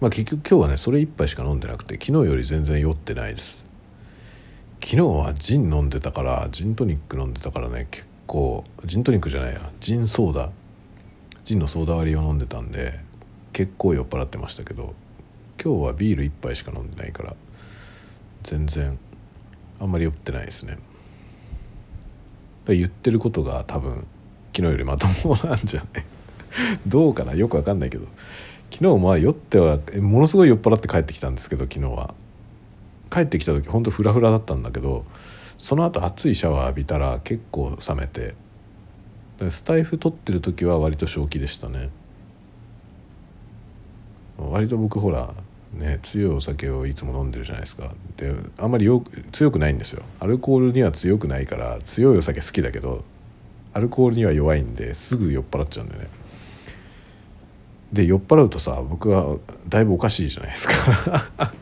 [0.00, 3.64] まあ結局今日はねそれ1杯しか飲んでなくて昨日より全然酔ってないです。
[4.82, 10.50] 昨日はジン飲んでたからジントニック飲んでたからね結構ジントニックじゃないやジンソーダ。
[11.44, 13.00] ジンのソーダ割りを飲んでたんで
[13.52, 14.94] 結構酔っ払ってましたけど
[15.62, 17.36] 今日はビール1杯しか飲んでないから
[18.42, 18.98] 全然
[19.80, 20.78] あんまり酔ってないですね。
[22.66, 24.06] 言ってることが多分
[24.54, 26.04] 昨日よりまともなんじゃない？
[26.86, 27.34] どうかな？
[27.34, 28.06] よくわかんないけど。
[28.70, 32.14] 昨日まあ酔ってはものすごい酔っ払って帰ってきたんですけど昨日は。
[33.10, 35.04] 帰ってきた時ほんとフラフラだったんだけど
[35.58, 38.34] その後熱いシャワー浴びたら結構冷めて
[39.50, 41.90] スタイフ取ってる時は割と正気でしたね。
[44.38, 45.34] 割と僕ほら
[45.74, 47.92] ね強いお酒をいつも飲んでるじゃないですか。
[48.16, 50.02] であんまりよく強くないんですよ。
[50.20, 53.04] アルコールには強くないから強いお酒好きだけど
[53.72, 56.08] アルコールには弱いんですぐ酔っ払っちゃうんだよね。
[57.92, 59.36] で酔っ払うとさ僕は
[59.68, 60.74] だいぶおかしいじゃないですか。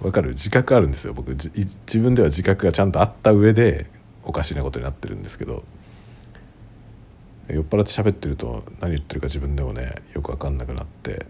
[0.00, 0.30] わかる？
[0.30, 1.30] 自覚あるんですよ僕。
[1.34, 1.50] 自
[1.98, 3.86] 分では自覚がちゃんとあった上で
[4.22, 5.64] おかしなことになってるんですけど。
[7.48, 11.24] 酔っ払って喋ってると何言ってるか自分でもねよく分かんなくなって。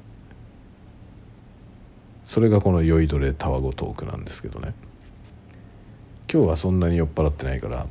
[2.29, 4.75] それがこの酔いどれタワゴトークなんですけどね。
[6.31, 7.87] 今日はそんなに酔っ払ってないから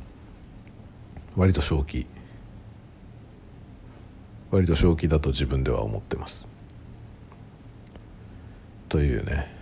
[1.34, 2.06] 割と正気。
[4.52, 6.46] 割と正気だと自分では思ってます。
[8.88, 9.52] というね、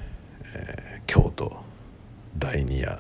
[0.55, 1.57] えー、京都
[2.37, 2.99] 第2夜。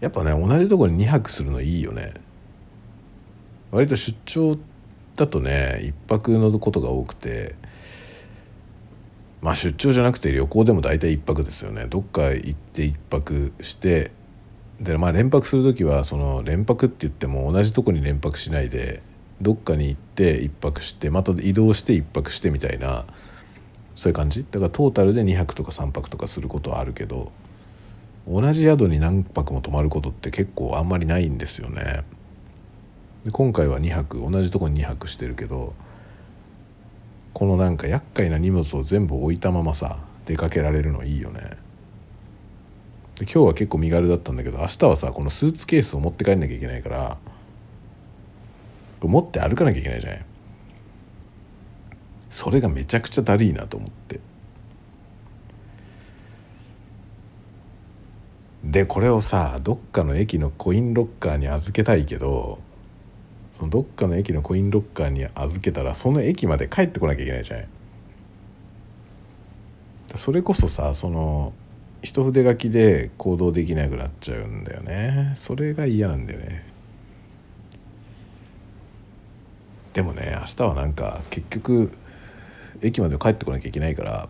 [0.00, 2.12] やっぱね同じところに2泊するのいいよね。
[3.70, 4.58] 割と出張
[5.16, 7.54] だとね1泊のことが多くて
[9.44, 14.10] まあ出張じゃなくて旅行でも大体1泊ですよねどっか行って1泊して
[14.80, 19.02] でまあ連泊する時はその連泊って言っても同じとこに連泊しないで
[19.42, 23.04] どっかに行って1泊してまた移動して1泊してみたいな
[23.94, 24.46] そういう感じ？
[24.50, 27.30] だからトータルで2泊とか3泊とかすることはあるけど
[28.26, 32.02] 同じ宿に何泊も泊まることって結構あんまりないんですよね。
[33.26, 35.74] で今回は2泊同じとこに2泊してるけど
[37.34, 41.40] このなんか厄介な荷物を全部置いたままさ出かけられるのいいよね。
[43.16, 47.18] で今日は結構身軽だったんだけど明日はさこのスーツケースを持って帰んなきゃいけないから
[49.00, 50.24] 持って歩かなきゃいけないじゃない。
[52.30, 54.20] それがめちゃくちゃだりーなと思って。
[58.64, 62.58] でこれをさどっかの駅のコインロッカーに預けたいけど
[63.56, 67.68] そのどっかの駅のコインロッカーに預けたらその駅まで帰ってこなきゃいけないじゃない。
[70.16, 71.52] それこそさその
[72.02, 75.32] 一筆書きで行動できなくなっちゃうんだよね。
[75.36, 76.64] それが嫌なんだよね。
[79.94, 81.92] でもね明日はなんか結局
[82.82, 84.28] 駅まで帰ってこなきゃいけないから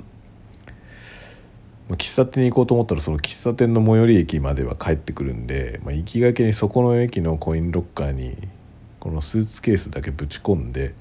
[1.89, 8.37] 喫茶店に行こうと思ったらその喫茶店の最寄り駅までは帰ってくるんで、まあ、行きがけにそこの駅のコインロッカーに
[9.05, 10.95] このスーツケースだけぶち込んで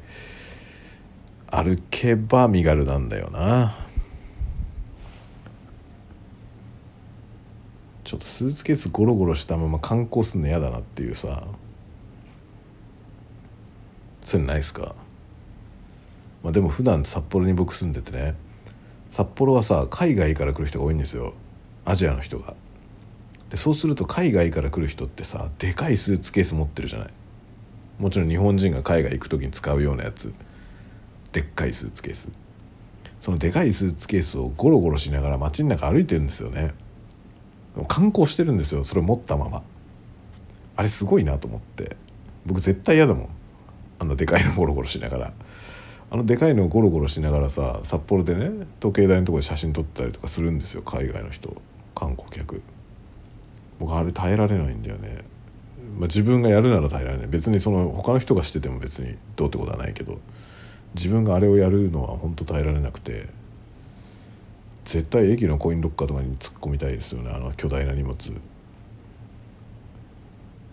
[1.50, 3.76] 歩けば身軽なんだよな。
[8.04, 11.46] ちょっとスーツケースゴロゴロしたまま観光すんの嫌だなっていうさ。
[14.20, 14.96] そういうのないっすか？
[16.44, 18.36] まあでも普段札幌に僕住んでてね
[19.08, 21.34] 札幌はさ海外から来る人が多いんですよ。
[21.86, 22.54] アジアの人が。
[23.50, 27.08] でそうすると海外から来る人ってさでかいスーツケース持ってるじゃない。
[28.00, 30.34] もちろん日本人が海外行く時に使うようなやつ。
[31.32, 32.30] でっかいスーツケース。
[33.22, 36.74] そのでかいスーツケースをゴロゴロしながら街の中歩いてるんですよね。
[37.88, 39.64] 観光してるんですよそれ持ったまま。
[40.76, 41.96] あれすごいなと思って。
[42.46, 43.30] 僕絶対嫌だもん。
[44.00, 45.34] あんなでかいのゴロゴロしながら。
[46.12, 51.56] あのでかいのゴロゴロしながらさ札幌でね時計台のとこで写真撮ったりとかするんですよ海外の人。
[51.96, 52.62] 観光客。
[53.80, 55.24] 僕あれ耐えられないんだよね、
[55.98, 57.28] まあ、自分がやるなら耐えられない。
[57.28, 60.20] 別にその他の人がしてても別にどうってことはないけど
[60.96, 63.28] 自分があれをやるのは本当耐えられなくて
[64.86, 67.32] 絶対駅のコインロッカーとかに突っ込みたいですよね。
[67.34, 68.18] あの巨大な荷物。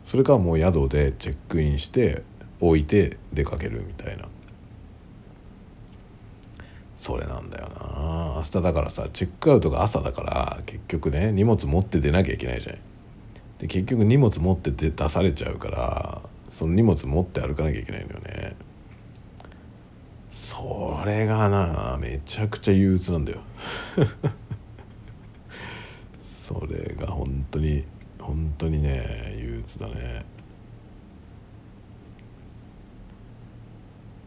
[0.04, 2.22] それかもう宿でチェックインして
[2.60, 4.24] 置いて出かけるみたいな。
[6.96, 8.34] それなんだよな。
[8.36, 12.76] 明日だからさチェックアウトが朝だから結局ね荷物持って出なきゃいけないじゃん。
[13.60, 18.56] で結局荷物持ってて出されちゃうからその荷物持って歩かなきゃいけないんだよね。
[20.32, 23.40] それがなめちゃくちゃ憂鬱なんだよ。
[26.18, 27.84] それが本当に
[28.18, 30.24] 本当にね憂鬱だね。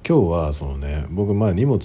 [0.08, 1.80] 今日はそのね僕まあ荷物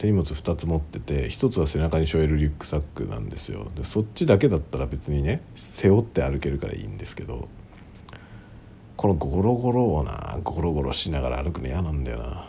[0.00, 3.70] 手荷物2つ持ってて1つは背中に背負えるリュックサックなんですよ。
[3.76, 7.48] でそっちだけだったら別にね背負って歩けるからいいんですけど
[8.96, 12.46] このゴロゴロをなゴロゴロしながら歩くの嫌なんだよな。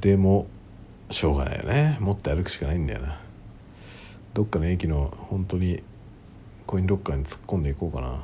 [0.00, 0.46] でも
[1.10, 1.98] しょうがないよね。
[2.00, 3.20] 持って歩くしかないんだよな。
[4.34, 5.82] どっかの駅の本当に
[6.64, 8.20] コインロッカーに突っ込んでいこうかな。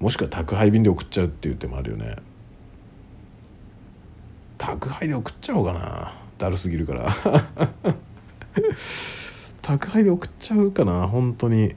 [0.00, 2.16] もしくは宅配便で送っちゃうっていう手もあるよね。
[4.58, 6.12] 宅配で送っちゃおうかな。
[6.38, 7.06] だるすぎるから。
[9.62, 11.74] 宅配で送っちゃうかな本当に。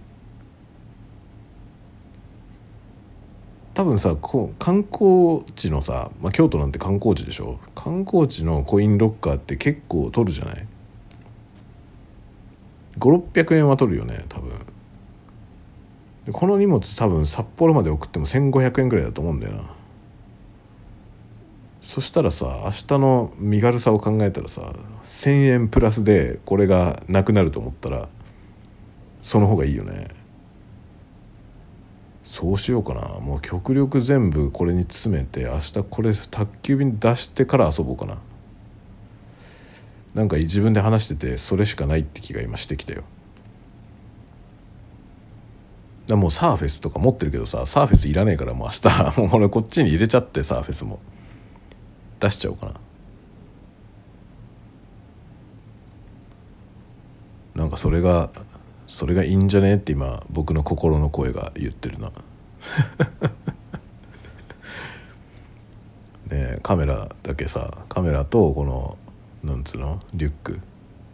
[3.73, 7.59] 多分さこう観光地のさ、まあ、京都なんて観光地でしょ？
[7.75, 10.67] 観光地のコインロッカーって結構取るじゃない
[12.99, 14.51] ？5600円は取るよね多分。
[16.25, 19.63] でこの荷物多分札幌まで送っても1500円ぐらいだと思うんだよな。
[21.81, 28.07] そしたらさ明日の身軽さを考えたらさ1,000円プラスでこれがなくなると思ったら
[29.21, 30.07] その方がいいよね。
[32.23, 33.19] そうしようかな。
[33.19, 38.17] もう極力全部これに詰めて明日これ宅急便出してから遊ぼうかな。
[40.15, 43.03] なんか自分で話しててそれしかないって気が今してきたよ。
[46.07, 50.99] だもうサーフェスとか持ってるけどさサーフェスいらねえからもう明日 もう俺こっちに入れちゃってサーフェスも。
[52.23, 52.73] 出しちゃおうかな。
[57.55, 58.29] なんかそれが
[58.87, 62.11] それがいいんじゃねって今僕の心の声が言ってるな。
[66.31, 68.97] ねカメラだけさカメラとこの
[69.43, 70.61] なんつうのリュック、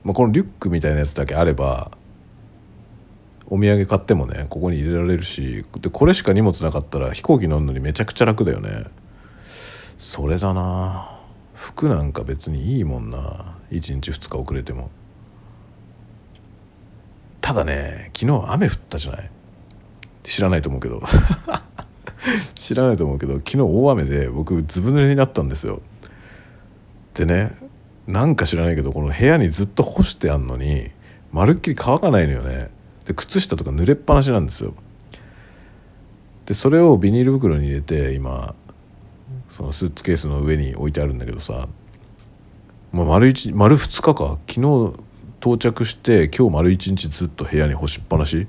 [0.04, 1.91] まあ、このリュックみたいなやつだけあれば
[3.49, 8.85] お土産買ってもねここに入れられるしでこれしか荷物なかったら飛行機乗るのにめちゃくちゃ楽だよね。
[9.97, 11.17] それだな。
[11.55, 13.57] 服なんか別にいいもんな。
[13.71, 14.91] 1日2日遅れても。
[17.41, 19.29] ただね昨日雨降ったじゃない？
[20.23, 21.01] 知らないと思うけど。
[22.53, 25.81] 知らないと思うけど昨日大雨で僕ずぶ濡れになったんですよ。
[27.15, 27.55] でね
[28.07, 30.89] なんか知らないけどこの部屋にずっと干してあんのに
[31.31, 32.69] まるっきり乾かないのよね。
[33.10, 34.76] で靴下とか濡れっぱなしなんですよ。
[36.45, 38.54] でそれをビニール袋に入れて今
[39.50, 41.67] そのスーツケースの上に置いてあるんだけどさ、
[42.91, 44.38] まあ、丸一丸2日か。
[44.48, 44.93] 昨日
[45.41, 48.45] 到着して今日丸1日ずっと部屋に干しっぱなし？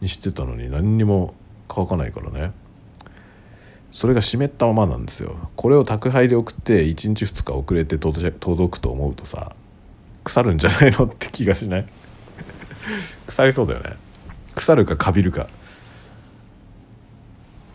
[0.00, 1.34] にしてたのに何にも
[1.66, 2.52] 乾かないからね。
[3.90, 5.34] それが湿ったままなんですよ。
[5.56, 8.30] これを宅配で送って1日2日遅れて届
[8.74, 9.56] くと思うとさ
[10.22, 11.06] 腐るんじゃないの？
[11.06, 11.86] って気がしない？
[13.26, 13.96] 腐りそうだよね。
[14.54, 15.48] 腐るかカビるか。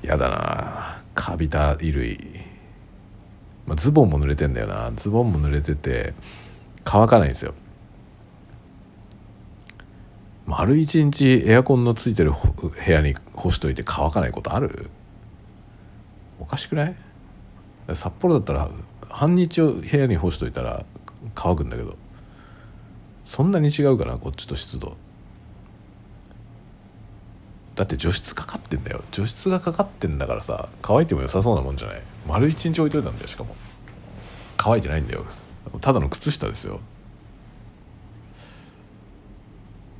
[0.02, 1.02] やだな。
[1.14, 2.40] カビた衣類、
[3.68, 4.92] まあ、ズボンも濡れてんだよな。
[4.96, 6.14] ズボンも濡れてて
[6.86, 7.54] 乾かないんですよ。
[10.46, 14.90] 丸一日エアコンのついてる部屋に干しといて乾かないことある？
[16.40, 16.96] おかしくない？
[17.94, 18.70] 札幌だったら
[19.10, 20.86] 半日を部屋に干しといたら
[21.36, 21.98] 乾くんだけど。
[23.30, 24.98] そんなに違うかなこっちと湿度。
[27.76, 29.04] だって除湿かかってんだよ。
[29.12, 32.02] 除湿がかかってんだからさ乾いても良さそうなもんじゃない？
[32.28, 33.56] 丸一日置いといたんだよしかも。
[34.58, 35.26] 乾いてないんだよ。
[35.80, 36.80] ただの靴下ですよ。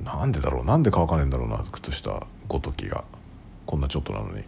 [0.04, 0.64] なんでだろう？
[0.64, 2.26] なんで乾かねえんだろうな靴下。
[2.48, 3.04] ごときが。
[3.64, 4.42] こんなちょっとなのに、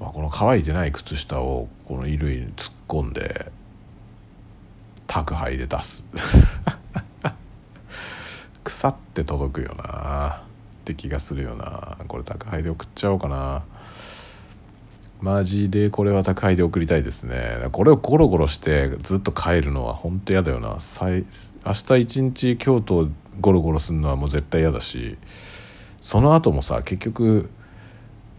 [0.00, 3.52] まあ、この乾いてない靴下をこの衣類に突っ込んで
[5.12, 6.02] 宅配で出す。
[8.64, 10.40] 腐って届くよな。
[10.40, 11.98] って気がするよな。
[12.08, 13.62] これ宅配で送っちゃおうかな。
[15.20, 17.68] マジでこれは宅配で送りたいですね。
[17.72, 20.78] これをゴロゴロしてずっと帰るのは本当嫌だよな。
[21.02, 21.24] 明
[21.74, 25.18] 日一日京都ゴロゴロするのはもう絶対嫌だし。
[26.00, 27.50] その後もさ結局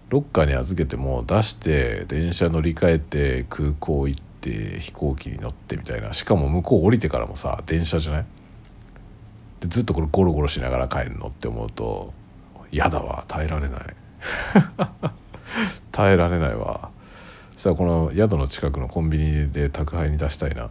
[0.10, 6.14] ロッカーに預けても出して電車乗り換えて空港行って飛行機に乗ってみたいな。
[6.14, 8.26] しかも向こう降りてからもさ電車じゃない？
[9.62, 12.14] でずっとこれゴロゴロしながら帰るのって思うと
[12.72, 13.82] 嫌だわ耐えられない。
[15.92, 16.90] 耐えられないわ。
[17.54, 20.70] そしたらこの宿の近くのコンビニで宅配に出したいな。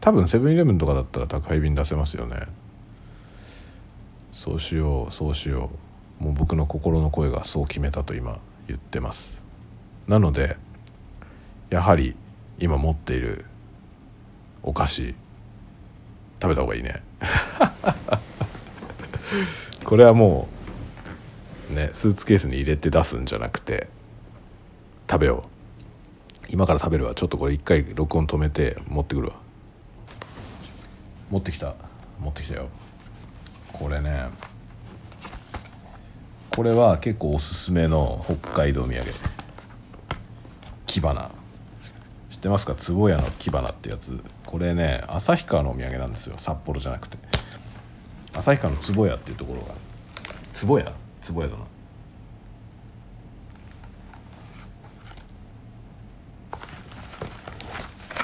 [0.00, 2.46] 多分セブンイレブンとかだったら宅配便出せますよね。
[4.32, 5.70] そうしようそうしよ
[6.20, 6.24] う。
[6.24, 9.36] もう僕の心の声がそう決めたと今言ってます。
[10.08, 10.56] なので
[11.68, 12.16] やはり
[12.60, 13.46] 今持っている
[14.62, 15.14] お菓子
[16.40, 17.02] 食べた方がいいね。
[19.84, 20.46] これはも
[21.70, 23.88] うねスーツケースに入れて出すんじゃなくて
[25.10, 25.50] 食べよう。
[26.50, 27.14] 今から食べるわ。
[27.14, 29.36] ちょっとこれ一回録音止めて持ってくるわ。
[31.30, 31.74] 持ってきた。
[32.18, 32.68] 持ってきたよ。
[33.72, 34.26] これね
[36.50, 39.04] これは結構おすすめの北海道土産。
[40.86, 41.30] キバナ
[42.40, 42.74] ってますか？
[42.74, 44.18] 坪屋のキバナってやつ。
[44.46, 46.36] これね旭川のお土産なんですよ。
[46.38, 47.18] 札幌じゃなくて。
[48.32, 49.74] 旭川の坪屋っていうところが。
[50.54, 50.90] 坪屋？
[51.22, 51.64] 坪屋だな。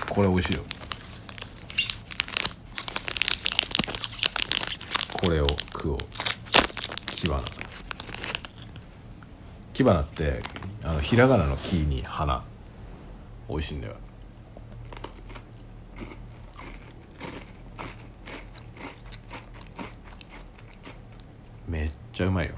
[0.08, 0.62] これ美味しいよ。
[5.12, 5.98] これを食おう。
[7.16, 7.42] キバナ
[9.74, 10.40] キバナって
[10.82, 12.42] あのひらがなの「木」に「花」
[13.50, 13.96] 美味しいんだよ。
[21.68, 22.54] めっちゃうまいよ。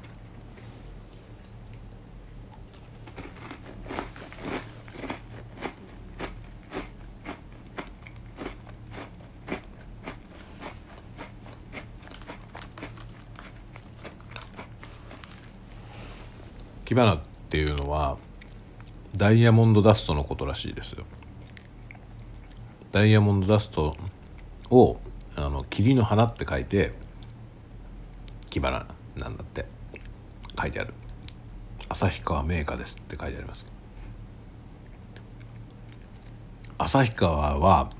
[16.84, 18.16] キバナっていうのは
[19.14, 21.04] ダイヤモンドダストのことらしいですよ。
[22.92, 23.94] ダイヤモンドダスト
[24.70, 24.98] を
[25.36, 26.94] あの霧の花って書いて
[28.48, 28.97] キバナ。
[29.18, 29.66] なんだって。
[30.60, 30.92] 書いてある。
[31.88, 33.66] 旭川銘菓ですって書いてあります。
[36.78, 37.90] 旭川は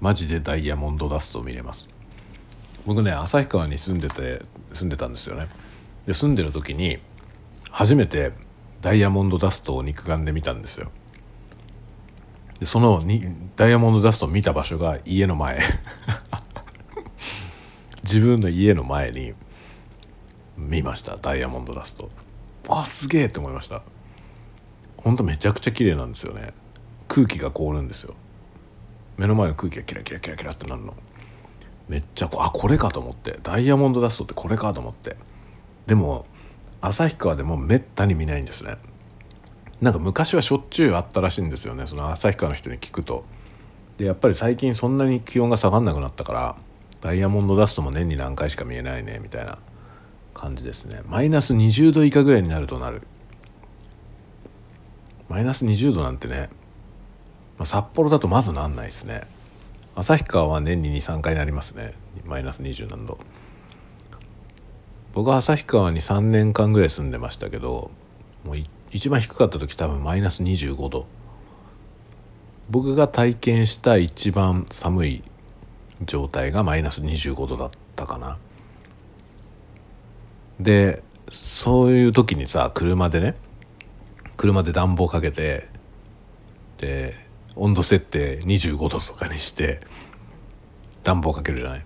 [0.00, 1.88] マジでダイヤモンドダストを見れます。
[2.84, 4.42] 僕ね旭川に住んでて
[4.74, 5.48] 住んでたんですよね。
[6.06, 6.98] で住んでる時に
[7.70, 8.32] 初めて
[8.80, 10.90] ダイヤモンドダストを肉眼で見たんですよ。
[12.60, 13.24] でそのに
[13.56, 15.60] ダイヤモンドダストを見た場所が家の前。
[18.02, 19.34] 自分の家の前に
[20.56, 21.16] 見ました。
[21.16, 22.10] ダイヤモンドダスト。
[22.68, 23.82] あすげえって思いました。
[24.96, 26.48] ほんとめちゃくちゃ綺麗なんですよね。
[27.08, 28.14] 空気が凍るんですよ。
[29.16, 30.94] 目の前の空気がキラキラキラキラってなるの。
[31.88, 33.38] めっちゃあこれかと思って。
[33.42, 35.16] ダイヤモンドダストってこれかと思って。
[35.86, 36.26] でも
[36.80, 38.76] 旭川でもめったに見ないんですね。
[39.80, 41.86] なんか昔はしょっちゅうあったらしいんですよね。
[41.86, 43.24] その旭川の人に聞くと。
[43.98, 46.56] でやっぱり最近そんなに気温が下がんなくなったから
[47.00, 49.58] ダイヤモンドダストも年に何回しか見えないねみたいな
[50.36, 51.00] 感じですね。
[51.08, 53.02] マイナス20度以下ぐらいになるとなる。
[55.30, 56.50] マイナス20度なんてね、
[57.56, 59.22] まあ、札幌だとまずなんないですね。
[59.94, 61.94] 旭川は年に23回なりますね。
[62.26, 63.18] マイナス20何度。
[65.14, 67.90] 僕は旭川に3年間ぐらい住んでましたけど
[68.44, 68.56] もう
[68.92, 71.06] 一番低かった時多分マイナス25度。
[72.68, 75.22] 僕が体験した一番寒い
[76.04, 78.36] 状態がマイナス25度だったかな。
[80.60, 83.34] でそういう時にさ車でね
[84.36, 85.68] 車で暖房かけて
[86.78, 87.14] で
[87.54, 89.80] 温度設定25度とかにして
[91.02, 91.84] 暖房かけるじゃない？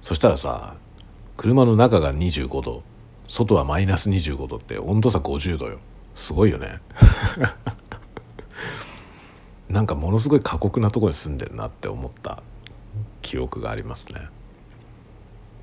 [0.00, 0.76] そしたらさ
[1.36, 2.82] 車の中が25度
[3.26, 5.78] 外はマイナス25度って温度差50度よ。
[6.14, 6.80] すごいよね。
[9.68, 12.42] なんかものすごい過酷なところに住んでるなって思った
[13.22, 14.28] 記憶がありますね。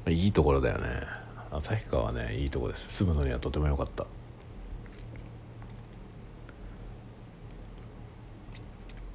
[0.07, 1.20] いいところだよね。
[1.51, 2.91] 旭川はねいいとこです。
[2.93, 4.05] 住むのにはとても良かった。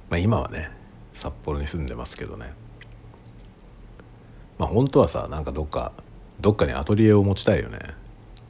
[0.09, 0.69] まあ今はね
[1.13, 2.53] 札幌に住んでますけどね。
[4.57, 5.91] まあ本当はさなんかどっか
[6.39, 7.79] どっかにアトリエを持ちたいよね。
[7.79, 7.83] っ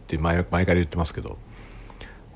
[0.08, 1.38] て前前から言ってますけど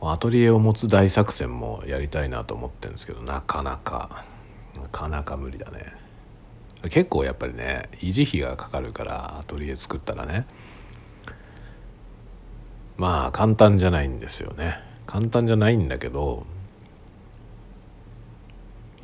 [0.02, 4.26] アトリエを持つ大作戦もやりたいなと思ってるんですけどなかなか
[4.76, 5.94] なかなか無理だね。
[6.90, 10.48] 結構やっぱりね維持費がかかるからアトリエ作ったらね。
[13.02, 14.80] まあ簡単じゃないんですよね。
[15.08, 16.46] 簡単じゃないんだけど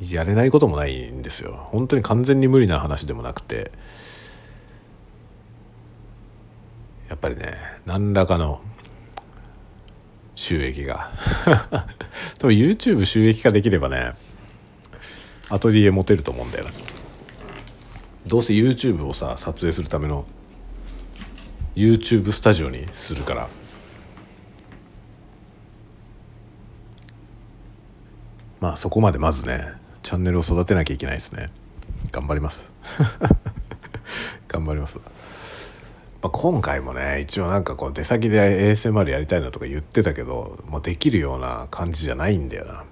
[0.00, 1.66] やれないこともないんですよ。
[1.72, 3.72] 本当に完全に無理な話でもなくて。
[7.08, 8.60] やっぱりね何らかの
[10.36, 11.10] 収益が。
[12.38, 14.12] 多分 YouTube 収益化できればね
[15.48, 16.70] アトリエ持てると思うんだよな。
[18.28, 20.24] どうせ YouTube をさ撮影するための
[21.74, 23.48] YouTube スタジオにするから。
[28.60, 31.50] まあそこまでまずねチャンネルを育てなきゃいけないですね。
[32.10, 32.70] 頑張ります。
[34.48, 35.02] 頑張ります、ま
[36.22, 42.84] あ、今回もね一応なんかこう出先で ASMR やりたいなとか言ってたけどもうできるような感じじゃないんだよな。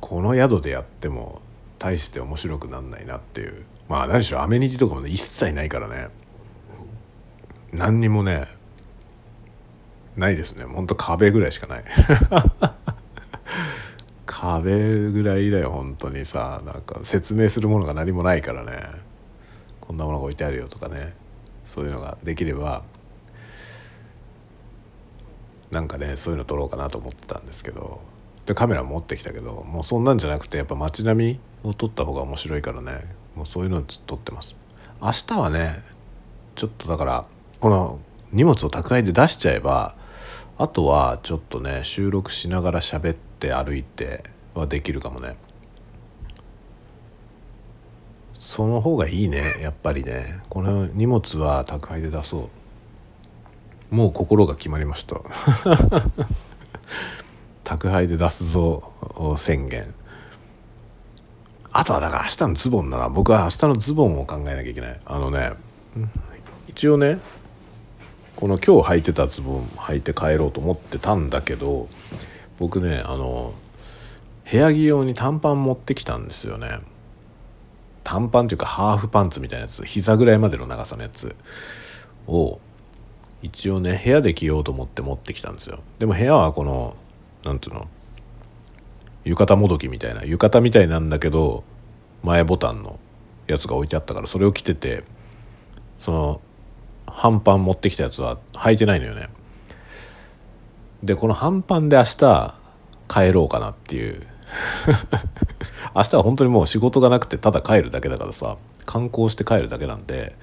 [0.00, 1.40] この宿でやっても
[1.78, 3.64] 大して面白くなんないなっていう。
[3.88, 6.08] まあ何しろアメニティとかもね一切ないからね。
[7.72, 8.46] 何にもね
[10.16, 10.64] ないですね。
[10.64, 11.84] ほんと壁ぐらいしかない。
[14.32, 16.62] 壁ぐらいだよ本当にさ。
[16.64, 18.82] なんか説明するものが何もないからね。
[19.80, 21.14] こんなものが置いてあるよとかね。
[21.64, 22.82] そういうのができれば
[25.70, 28.00] なんかねそういうの撮ろうかなと思ってたんですけど。
[28.46, 33.04] でカメラ持ってきたけどもうそんなんじゃなくてやっぱ街並みを撮った方が面白いからね。
[33.36, 34.56] もうそういうの撮ってます。
[35.00, 35.84] 明日はね
[36.56, 37.24] ちょっとだから
[37.60, 38.00] この
[38.32, 39.94] 荷物を宅配で出しちゃえば
[40.58, 44.24] あとはちょっとね収録しながら喋って歩いて
[44.54, 45.36] はできるかもね。
[48.34, 50.40] その方がいいねやっぱりね。
[50.48, 52.50] この荷物は宅配で出そ
[53.90, 53.94] う。
[53.94, 55.16] もう心が決まりました。
[57.64, 58.92] 宅配で出すぞ
[59.36, 59.94] 宣言。
[61.72, 65.00] あとはだから明日のズボンだな僕は明日のズボンを考えなきゃいけない。
[65.04, 65.52] あのね
[66.68, 67.18] 一応ね
[68.36, 71.88] この今日履いてたズボン履いて帰ろうと思ってたんだけど
[72.62, 73.54] 僕ねあの
[74.48, 76.78] 部屋着用に短パン持ってきたんですよね。
[78.04, 79.84] 短パンっていうかハーフパンツみたいなやつ。
[79.84, 81.34] 膝ぐらいまでの長さのやつ
[82.28, 82.60] を
[83.42, 85.80] 一応ね部屋で着ようと思って持ってきたんですよ。
[85.98, 86.94] でも部屋はこの
[87.42, 87.88] 何ていうの？
[89.24, 91.64] 浴衣もどきみたいな浴衣みたいなんだけど
[92.22, 93.00] 前ボタンの
[93.48, 95.02] やつが置いてあったからそれを着てて
[95.98, 96.40] その
[97.08, 99.30] 半パン持ってきたやつは履いてないのよね。
[101.02, 102.54] でこの半パンで明日
[103.08, 104.26] 帰ろうかなっていう。
[105.96, 110.36] 明日は本当にもう仕事がなくてただ帰るだけだからさ観光して帰るだけなんで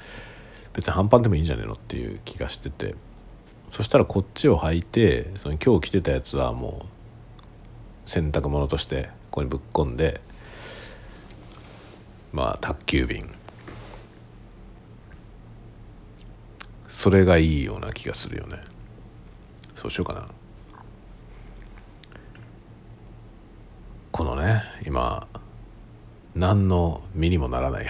[0.73, 2.95] 別に半パンでもいいんじゃねえのっていう気がしてて。
[3.69, 6.85] そしたらこっちを履いてその今日着てたやつはも
[8.07, 10.21] う洗濯物としてここにぶっ込んで
[12.33, 13.29] まあ宅急便。
[16.87, 18.57] それがいいような気がするよね。
[19.75, 20.27] そうしようかな。
[24.19, 25.25] このね今
[26.35, 27.87] 何の身にもならない。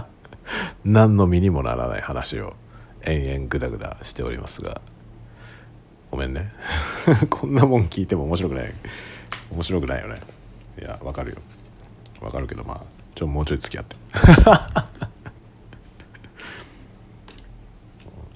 [0.82, 2.54] 何の身にもならない話を
[3.02, 4.80] 延々グダグダしておりますが。
[6.10, 6.54] ごめんね。
[7.28, 8.72] こんなもん聞いても面白くない。
[9.50, 10.22] 面白くないよね。
[10.80, 11.36] いやわかるよ。
[12.22, 12.80] わかるけどまあ
[13.14, 13.94] ちょもうちょい付き合って。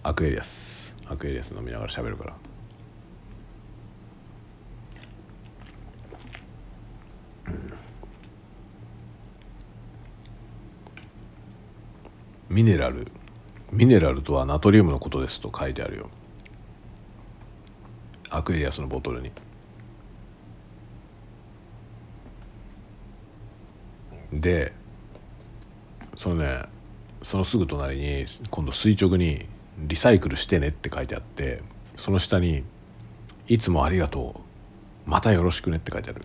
[0.02, 0.94] アクエリアス。
[1.08, 2.34] アクエリアス飲みながら喋るから。
[12.48, 13.08] ミネラル。
[13.72, 16.10] ミネラルとはナトリウムのことですと書いてあるよ。
[18.30, 19.32] アクエリアスのボトルに。
[24.32, 24.72] で
[26.14, 26.62] そのね
[27.22, 29.46] そのすぐ隣に今度垂直に
[29.78, 31.62] 「リサイクルしてね」って書いてあって
[31.96, 32.64] その下に
[33.48, 34.40] 「いつもありがと
[35.06, 36.22] うまたよろしくね」って書いてある。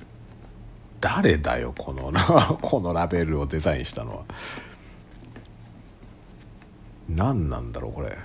[1.02, 2.14] 誰だよこの
[2.62, 4.24] このラベルをデザインしたのは。
[7.10, 8.18] 何なんだろうこれ。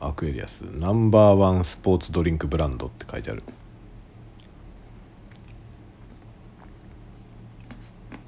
[0.00, 0.60] アクエリアス。
[0.62, 3.42] ナンバーワンスポーツドリンクブランドって書いてある。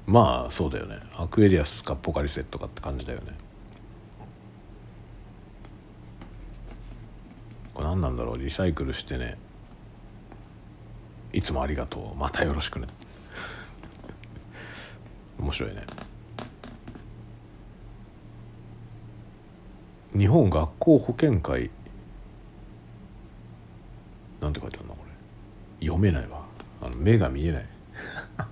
[0.05, 0.99] まあそうだよね。
[1.15, 3.33] アクエリアスかポカリセットかって感じだよね。
[7.73, 8.37] これ何なんだろう。
[8.37, 9.37] リサイクルしてね。
[11.33, 12.17] いつもありがとう。
[12.17, 12.87] またよろしくね。
[15.39, 15.83] 面白いね。
[20.17, 21.71] 日本学校保健会。
[24.41, 25.11] なんて書いてあるのこれ。
[25.85, 26.45] 読めないわ。
[26.81, 27.65] あの目が見えない。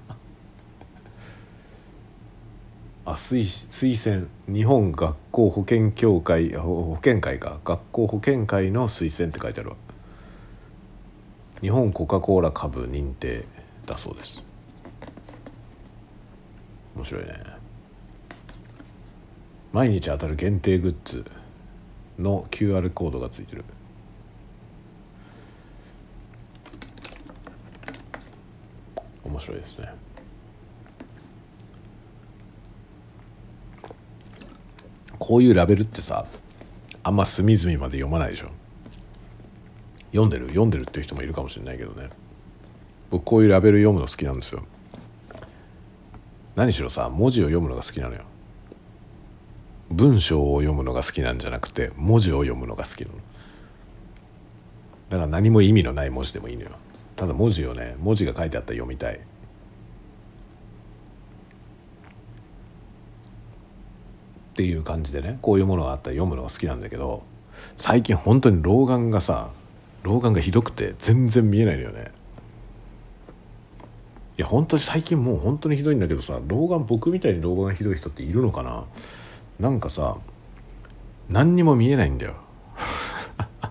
[3.05, 4.27] あ推推薦。
[4.47, 7.59] 日本学校保健協会保健会か。
[7.65, 9.75] 学校保健会の推薦って書いてあるわ。
[11.61, 13.45] 日本コカ・コーラ株認定
[13.85, 14.41] だそうです。
[16.95, 17.33] 面白いね。
[19.73, 21.25] 毎日当たる限定グッズ
[22.17, 23.65] の QR コードがついてる。
[29.23, 29.89] 面白いですね。
[35.17, 36.25] こういうラベルってさ
[37.03, 38.58] あんま隅々まで読まないでしょ。
[40.11, 42.09] 読んでる読んでるっていう人もいるかもしれないけどね。
[43.09, 44.63] 僕こういうラベル読むの好きなんですよ。
[46.55, 48.21] 何しろさ文字を読むのが好きなのよ。
[49.89, 53.13] 文章を読むのが好きなんじゃなくて文字を読むのが好きなの。
[55.09, 56.71] だから何も意味のない文字でもいいのよ。
[57.15, 59.15] ただ文字をね文字が書いてあったら読みたい。
[59.15, 59.19] っ
[64.53, 67.23] ていう感じでねこういうものがあったら読むのが好きなんだけど
[67.77, 69.51] 最近本当に老眼がさ
[70.03, 72.11] 老眼がひどくて全然見えないのよね。
[74.37, 78.85] いや本当に最近もう本当にひどいんだけどさ老眼僕みたいに老眼がひどい人っているのかな？
[79.59, 80.17] なんかさ
[81.27, 82.35] 何にも見えないんだよ。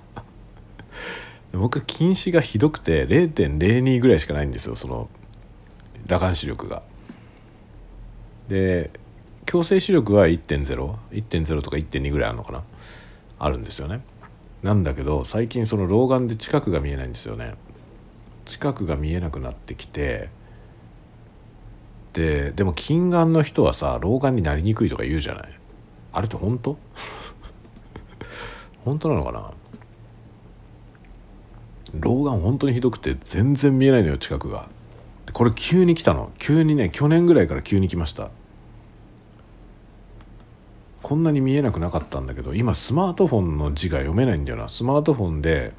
[1.52, 5.08] 僕近視がひどくて0.02ぐらいしかないんですよその
[6.02, 6.82] 裸眼視力が。
[8.48, 8.90] で
[9.46, 12.62] 強制視力は1.01.0とか1.2ぐらいあるのかな？
[13.38, 14.02] あるんですよね。
[14.62, 17.54] なんだけど最近その老眼で近くが見えないんですよね。
[18.44, 20.30] 近くが見えなくなってきて
[22.14, 25.48] ででも近眼の人はさ老眼になりにくいとか言うじゃない。
[26.12, 26.76] あれって本当？
[28.84, 29.52] 本当なのかな？
[32.00, 34.68] 老眼本当にひどくて全然見えないのよ近くが。
[35.32, 36.32] これ急に来たの。
[36.38, 38.30] 急にね去年ぐらいから急に来ました。
[41.02, 44.68] こんなに見えなくなかったんだけど今スマートフォンの字が読めないんだよな。
[44.68, 45.72] スマートフォンで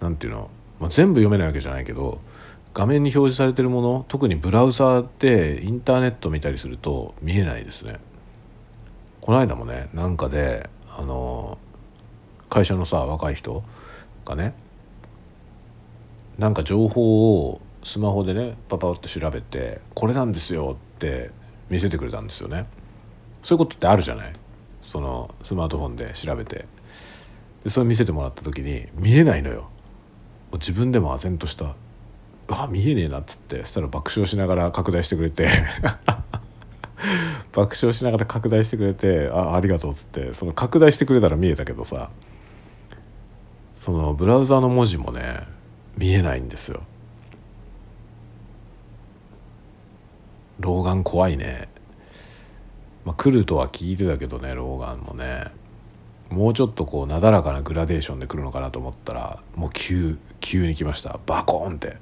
[0.00, 2.20] 何ていうの、まあ、全部読めないわけじゃないけど
[2.74, 7.98] 画面に表示されてるもの特にブラウザーでインターネット見たりすると見えないですね。
[9.20, 11.58] この間もねなんかであの
[12.48, 13.62] 会社のさ若い人
[14.24, 14.54] がね
[16.38, 21.30] なんか情報をスマホでねパパッと調べてこれなんですよって
[21.68, 22.66] 見せてくれたんですよね。
[23.42, 24.32] そういうことってあるじゃない？
[24.80, 26.66] そのスマートフォンで調べて。
[27.64, 29.68] でそれ見せてもらった時に見えないのよ。
[30.52, 31.74] 自分でも唖然とした
[32.48, 35.48] 「あ見えねえな」っつってそしたら爆笑しながら拡大してくれて。
[37.52, 40.32] 爆笑しながら拡大してくれて「あありがとう」っつって。
[40.34, 42.10] その拡大してくれたら見えたけどさ
[43.74, 45.46] そのブラウザーの文字もね
[45.96, 46.82] 見えないんですよ。
[50.60, 51.68] 老眼怖いね。
[53.08, 55.46] まあ、来るとは聞いてたけどね老眼もね。
[56.28, 61.18] もうちょっとこうなだらかなグラデーションで来るのかなと思ったらもう急急に来ました。
[61.24, 61.96] バコーンって。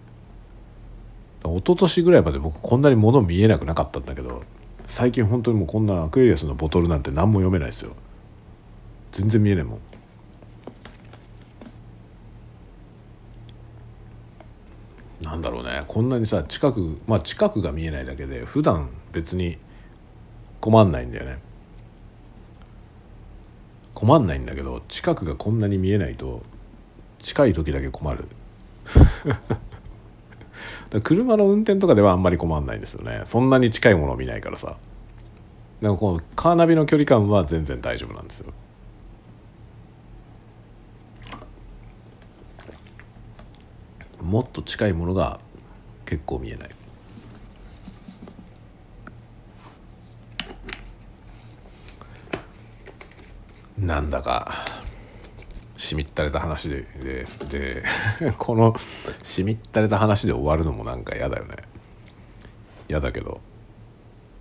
[1.45, 4.43] 一昨年ぐらいまで僕こんなに物見えなくなかったんだけど
[4.89, 7.93] 最近本当にもうこんなアクエリアスのボトルなんて何も読めないですよ。
[9.13, 9.81] 全然見えないもん。
[15.23, 15.85] なんだろうね。
[15.87, 19.59] こんなにさ近くまあ近くが見えないだけで普段別に
[20.61, 21.39] 困んないんだよね。
[23.95, 26.43] 困んないんだけど近くがこんなに見えないと
[27.19, 28.27] 近い時だけ困る。
[31.03, 33.23] 車の運転とかではあんまり困んないんですよね。
[33.25, 34.77] そんなに近いものを見ないからさ。
[35.81, 38.53] でもこのカーナビの距離感は全然大丈夫なんですよ。
[44.23, 45.41] もっと近いものが
[46.05, 46.76] 結構見えない。
[53.79, 54.65] なんだか
[55.77, 57.85] しみったれた話ででで
[58.39, 58.75] この
[59.23, 61.57] しみったれた話で終わるのもなんか嫌だよね。
[62.89, 63.41] 嫌だけど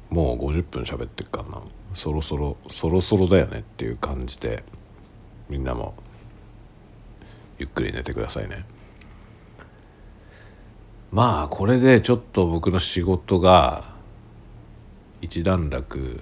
[0.10, 1.62] もう50分喋ってっからな。
[1.94, 4.64] そろそろそろそろだよねっていう感じで
[5.50, 5.96] みんなも
[7.58, 8.66] ゆっくり寝てくださいね。
[11.12, 13.96] まあこれでちょっと僕の仕事が
[15.22, 16.22] 一段落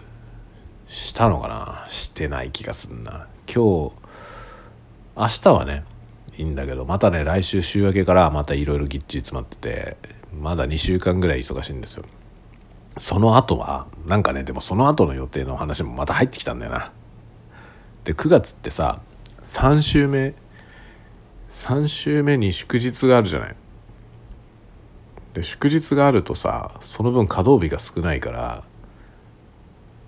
[0.94, 1.86] したのかな？
[1.88, 3.92] してない気がすんな今日
[5.18, 5.84] 明日はね
[6.38, 9.98] いいんだけどまたね来週週明けからまたいろいろぎっちり詰まってて
[10.40, 12.06] まだ2週間ぐらい忙しいんですよ
[13.00, 16.92] その後はなんかねでもその後の予定の話もまた入ってきたんだよな。
[18.04, 19.02] で9月ってさ
[19.42, 20.36] 3週目
[21.50, 23.56] 3週目に祝日があるじゃない。
[25.34, 28.64] で祝日があるとさその分稼働日が少ないから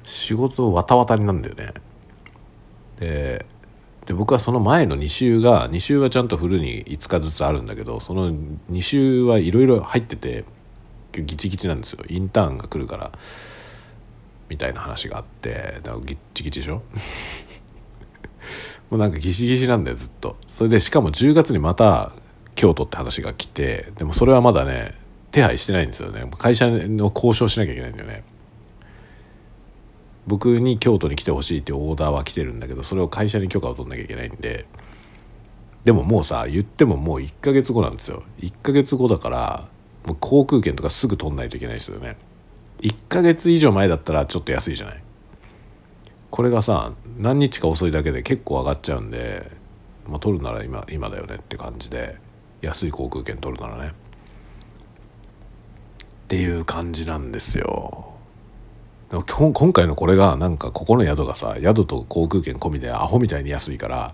[0.05, 1.73] 仕事わたわたになんだよね。
[2.99, 3.45] で
[4.05, 10.45] で僕はその前の2週が2週はちゃんとフルに5日ずつあるんだけどその2週はいろいろ入ってて
[11.13, 12.03] ギチギチなんですよ。
[12.07, 13.11] インターンが来るから
[14.47, 16.83] みたいな話があってだからギチギチでしょ？
[18.91, 20.37] もうなんかギシギシなんだよずっと。
[20.47, 22.11] それでしかも10月にまた
[22.53, 24.93] 京都って話が来てでもそれはまだね
[25.31, 26.29] 手配してないんですよね。
[26.37, 28.23] 会社の交渉しなきゃいけないんだよね。
[30.27, 34.65] 僕に京都に来てほしいっていうオーダーは来てるんだけどそれを会社に許可を取んなきゃいけないんで。
[35.83, 38.23] でももうさ言ってももう1ヶ月後なんですよ。
[38.39, 39.69] 1ヶ月後だから
[40.05, 42.17] もう航空券とかすぐ取んないといけないですよね。
[42.81, 45.03] 1ヶ月以上前だったらちょっと安いじゃない。
[46.31, 49.51] これがさ何日か遅いだけで結構上がっちゃうんで、
[50.07, 52.17] まあ、取るなら今今だよねって感じで
[52.61, 53.89] 安い航空券取るならね。
[53.89, 53.91] っ
[56.27, 58.14] ていう感じなんですよ。
[59.15, 64.13] でも今回のこれがなんかここの宿がさ宿と航空券込みでアホみたいに安いから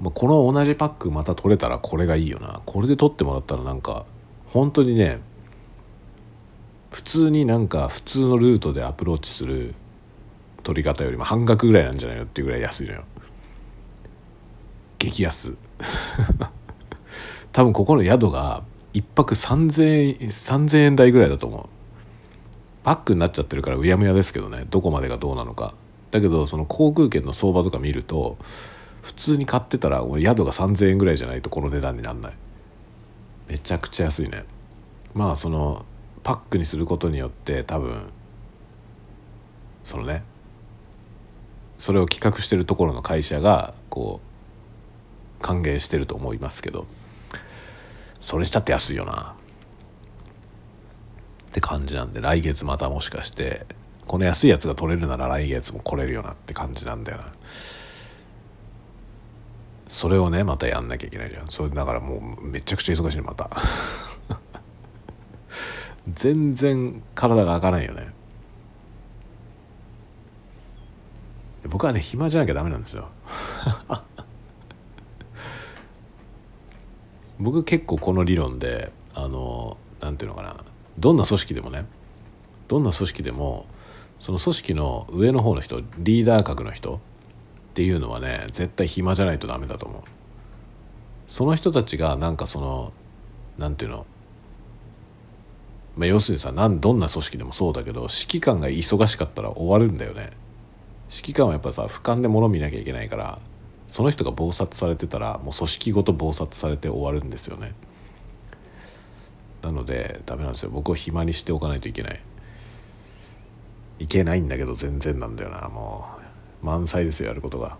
[0.00, 2.60] まこの同じパックまた取れたらこれがいいよな。
[2.66, 4.04] これで取ってもらったらなんか
[4.46, 5.20] 本当にね
[6.90, 9.74] 普通になんか普通のルートでアプローチする
[10.62, 13.04] 取り方よりも半額ぐらいなんじゃないのっていうぐらい安いのよ。
[14.98, 15.56] 激安。
[17.52, 18.62] 多分ここの宿が
[18.94, 21.77] 1泊3000円3000円台ぐらいだと思う。
[22.88, 24.64] パックになっちゃってるからうやむやですけどね。
[24.70, 25.74] どこまでがどうなのか。
[26.10, 28.38] だけどその航空券の相場とか見ると
[29.02, 32.32] 普通に買ってたら宿が3,000円ぐらいじゃないとこの値段になんない。
[33.46, 34.44] めちゃくちゃ安いね。
[35.12, 35.84] まあその
[36.22, 38.04] パックにすることによって多分
[39.84, 40.22] そのね
[41.76, 44.22] それを企画してるところの会社がこ
[45.38, 46.86] う還元してると思いますけど。
[48.18, 49.34] それしたって安いよな。
[51.58, 53.66] って感じなんで来月またもしかして
[54.06, 57.32] この安いやつが取れるなら来月も来れるよなって感じなんだよな。
[59.88, 61.48] それをねまたやんなきゃいけないじゃん。
[61.48, 63.50] それだからもうめちゃくちゃ忙しいまた。
[66.14, 68.08] 全然体が開かないよね。
[71.68, 73.08] 僕はね暇じゃなきゃダメなんですよ。
[77.40, 80.67] 僕結構この理論であのなんていうのかな。
[80.98, 81.86] どんな組織でもね
[82.68, 83.66] どんな組織でも
[84.20, 86.98] その組織の上の方の人リーダー格の人っ
[87.74, 90.02] ていうのはね絶対暇じゃないとダメだと思う。
[91.26, 92.92] その人たちがなんかその
[93.58, 94.06] なんていうの
[95.96, 100.30] まあ、要するにさなんどんな組織でもそうだけど指揮官が忙しかったら終わるんだよね。
[101.10, 103.40] 指揮官はやっぱさ俯瞰で物見なきゃいけないから
[103.88, 107.74] その人が忙殺されてたらもう組織ごと忙殺されて終わるんですよね。
[109.62, 110.70] なのでダメなんですよ。
[110.70, 112.20] 僕を暇にしておかないといけない。
[113.98, 115.68] いけないんだけど全然なんだよな。
[115.68, 116.06] も
[116.62, 117.76] う満載ですよやることが。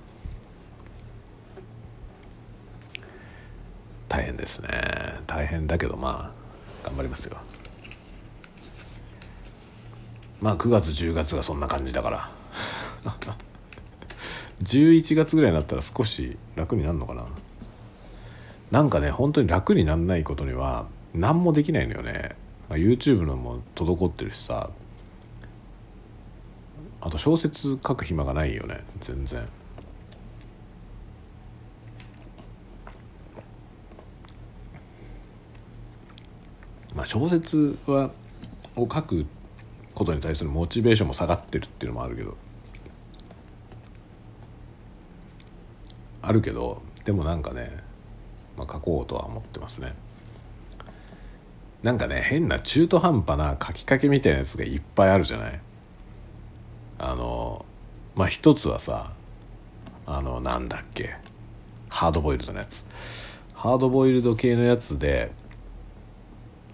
[4.09, 4.69] 大変ですね。
[5.27, 7.37] 大変だけどまあ頑張りますよ。
[10.41, 12.31] まあ9月10月がそんな感じだから。
[14.65, 17.27] 11月ぐらいになったら少し楽になるのかな。
[18.73, 22.37] なんかね本当に楽になんないことには何もできないのよね。
[22.71, 24.71] YouTube のも滞ってるしさ。
[27.01, 28.81] あと小説書く暇がないよね。
[29.01, 29.47] 全然。
[36.95, 38.11] まあ小説は
[38.77, 39.27] を書く
[39.95, 42.37] ことに対するモチベーションも下がってるっていうのもあるけど。
[46.21, 47.71] あるけどでもなんかね、
[48.57, 49.95] まあ、書こうとは思ってますね。
[51.83, 55.61] なんかね変な中途半端な書きかけみたいなやつがいっぱいあるじゃない？
[56.99, 57.65] あの
[58.17, 59.13] まあ一つはさ
[60.07, 61.15] あのなんだっけ？
[61.89, 62.85] ハードボイルドのやつ。
[63.55, 65.31] ハードボイルド系のやつで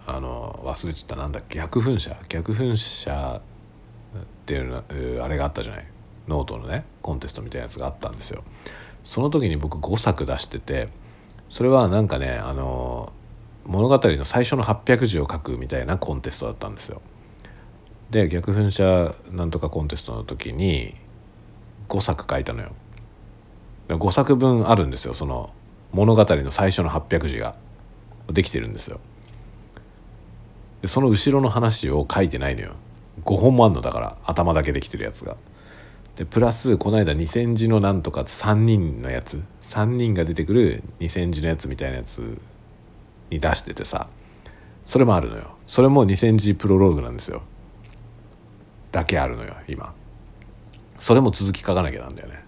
[0.07, 1.17] あの忘れちゃった。
[1.17, 1.59] なんだっけ？
[1.59, 2.17] 逆噴射？
[2.29, 3.41] 逆噴射
[4.17, 4.85] っていうの
[5.25, 5.87] あれがあったじゃない？
[6.29, 8.43] ノートのねコンテストみたいなやつがあったんですよ。
[9.03, 10.89] その時に僕5作出してて
[11.51, 13.13] それはなんかねあの
[13.67, 17.01] 物語の最初の800字を書くみたいなコンテストだったんですよ。
[18.11, 20.95] で逆噴射なんとかコンテストの時に
[21.89, 22.73] 5作書いたのよ。
[23.89, 25.53] 5作分あるんですよその
[25.93, 27.55] 物語の最初の800字が
[28.31, 29.01] できてるんですよ。
[30.83, 32.73] でその後ろの話を書いてないのよ
[33.25, 35.37] 5本もあんのだから頭だけできてるやつが。
[36.17, 42.39] でプラスこの間2,000字のなんとか3人のやつ3人が出てくる2,000字のやつみたいなやつ
[43.35, 44.09] に出しててさ
[44.85, 45.57] それもあるのよ。
[45.67, 47.43] それも2,000字プロローグなんですよ。
[48.93, 49.95] だけあるのよ今。
[50.99, 52.45] それも続き書かなきゃなんだよね。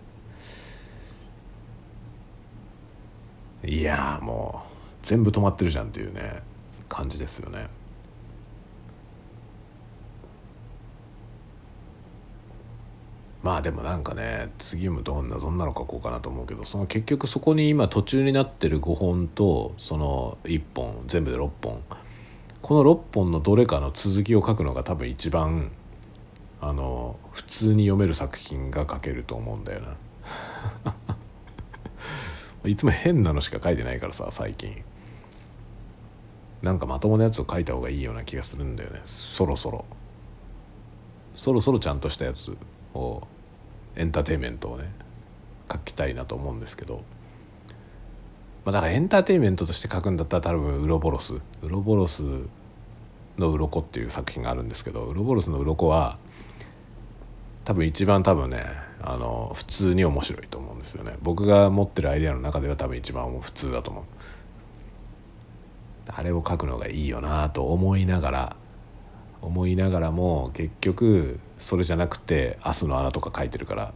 [3.64, 6.42] いやもう全部止まってるじゃんっていうね
[6.88, 7.68] 感じですよね。
[13.46, 21.80] まあでもなんかね次もどんなどんなの書こうかなと思うけどその結局そこに今途中になってる5本とその1本全部で6本。
[22.60, 25.70] この6本のどれかの続きを書くのが多分一番
[26.60, 29.80] あの普通に読める作品が書けると思うんだよ
[30.84, 30.94] な。
[32.68, 34.82] いつも変なのしか書いてないからさ最近。
[36.62, 39.02] なんかまともなやつを書いた方がいいような気がするんだよね。
[39.04, 39.84] そろそろ。
[41.36, 42.56] そろそろちゃんとしたやつ
[42.92, 43.22] を
[43.96, 44.84] エンターテインメントをね
[45.70, 47.02] 書きたいなと思うんですけど、
[48.64, 51.34] まあ、だからエンターテインメントとして書くんだったら多分ウロボロス。
[51.34, 52.22] ウロボロス
[53.38, 56.18] の鱗っていう作品があるんですけどウロボロスの鱗は
[57.64, 58.64] 多分一番多分ね
[59.02, 61.16] あの普通に面白いと思うんですよね。
[61.22, 64.04] 僕が持ってるアイデアの中では多分一番普通だと思う。
[66.08, 68.56] あれを書くのがいいよなと思いながら
[69.46, 73.94] 思いながらも結局それじゃなくて「明日の穴」とか書いてるから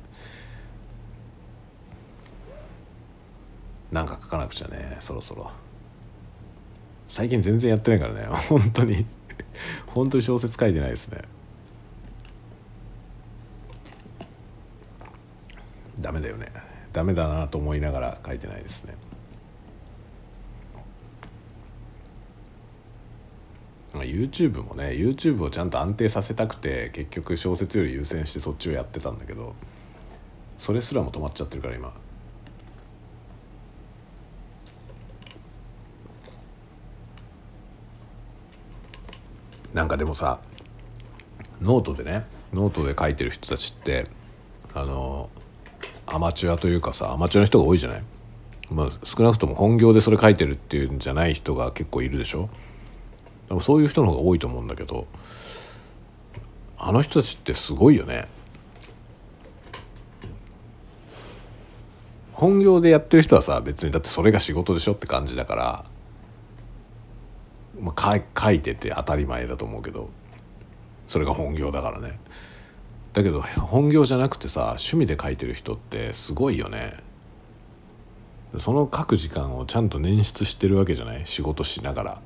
[3.91, 5.51] なんか書かなくちゃねそろそろ。
[7.09, 9.05] 最近全然やってないからね 本当に。
[9.89, 11.23] 本当に小説書いてないですね。
[15.99, 16.47] ダメだよね。
[16.93, 18.95] ダメだなと思いながら書いてないですね。
[23.93, 29.55] YouTube もね YouTube をちゃんと安定させたくて結局小説より優先してそっちをやってたんだけど
[30.59, 31.93] それすらも止まっちゃってるから今。
[39.75, 40.41] なんかでもさ
[41.61, 44.07] ノートでねノートで書いてる人たちって
[44.75, 45.31] あの
[46.07, 48.03] アマチュアというかさアマチュアの人が多いじゃない？
[48.71, 52.51] まあ少なくとも本業でそれ書いてるっていうんじゃない人が結構いるでしょ？
[53.51, 55.07] でもそういう人の方が多いと思うんだけど
[56.79, 58.27] あの人たちってすごいよね。
[62.33, 65.85] 本業でやってる人はさ別にだってそれが仕事でしょって感じだから、
[67.79, 70.09] まあ、書いてて当たり前だと思うけど
[71.07, 72.19] それが本業だからね。
[73.13, 76.97] だけど本業じゃなくてさ趣味で書いてる人ってすごいよね。
[78.59, 81.23] その書く時間をちゃんと捻出してるわけじゃない？
[81.27, 82.23] 仕事しながら。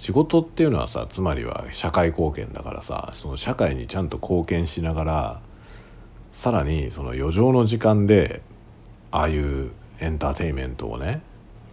[0.00, 5.42] 仕事っていうのはさつまりは社会貢献だからさその社会にちゃんと貢献しながら
[6.32, 8.40] さらにその余剰の時間で
[9.10, 11.20] ああいうエンターテインメントをね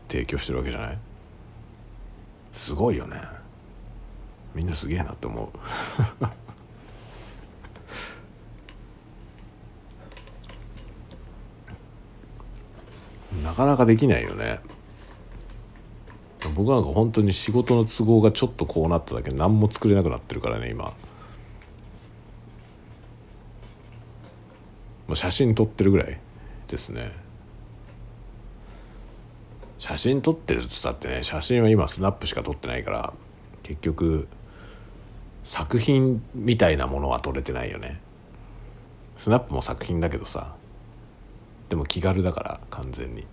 [0.10, 0.98] 提供してるわけじゃない？
[2.52, 3.16] すごいよね。
[4.54, 5.50] みんなすげえなって思
[13.32, 13.38] う。
[13.46, 14.60] なかなかできないよね。
[16.56, 20.94] 僕なんか本当に仕事の都合がちょっとこうなっただけ何も作れなくなってるからね今。
[25.08, 26.20] もう写真撮ってるぐらい
[26.68, 27.12] ですね。
[29.80, 33.14] 写真撮ってるっつったってね写真は今スナップしか撮ってないから
[33.64, 34.28] 結局
[35.44, 38.00] 作品みたいなものは撮れてないよね。
[39.18, 40.56] スナップも作品だけどさ
[41.70, 43.26] でも気軽だから完全に。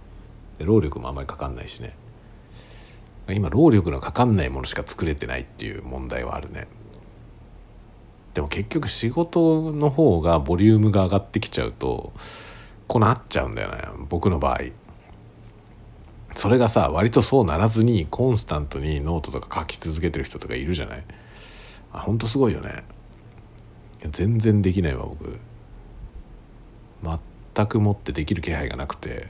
[0.61, 1.97] 労力もあんまりかかんないしね。
[3.29, 6.67] 今労力のかかんないものしか作れてないっていう問題はあるね。
[8.35, 12.13] でも結局仕事の方がボリュームが上がってきちゃうと
[12.89, 14.61] こうなっちゃうんだよね僕の場合。
[16.35, 21.05] それがさ割とそうならずにコンスタントにノートとか書き続けてる人とかいるじゃない。
[21.93, 22.85] あほんとすごいよね。
[24.11, 25.39] 全然できないわ僕。
[27.55, 29.29] 全くもってできる気配がなくて。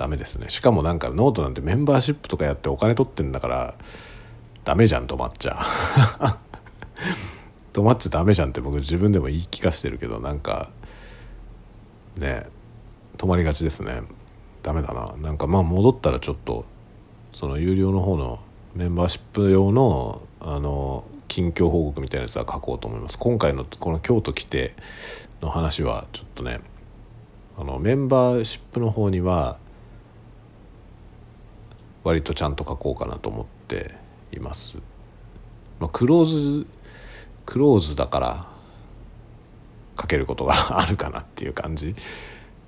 [0.00, 0.48] ダメですね。
[0.48, 3.74] しかもなんかノートなんてメンバーシップとかやってお金取ってんだから
[4.64, 5.58] ダメじゃん止まっちゃ。
[7.74, 10.70] 止まっちゃダメじゃんって僕自分でも言い聞かせてるけどなんか
[12.16, 12.46] ね
[13.18, 14.02] 止まりがちですね。
[14.62, 15.14] ダメだな。
[15.20, 16.64] なんかまあ戻ったらちょっと
[17.32, 18.40] その有料の方の
[18.74, 23.18] メンバーシップ用のあの近況報告みたいなやつは書こうと思います。
[23.18, 24.74] 今回のこの京都来て
[25.42, 26.62] の話はちょっとね
[27.58, 29.58] あのメンバーシップの方には
[32.04, 33.94] 割とちゃんと書こうかなと思って
[34.32, 34.76] います。
[35.78, 36.66] まあ、クローズ
[37.46, 38.46] クローズだから
[39.96, 41.94] かけることがあるかなっていう感じ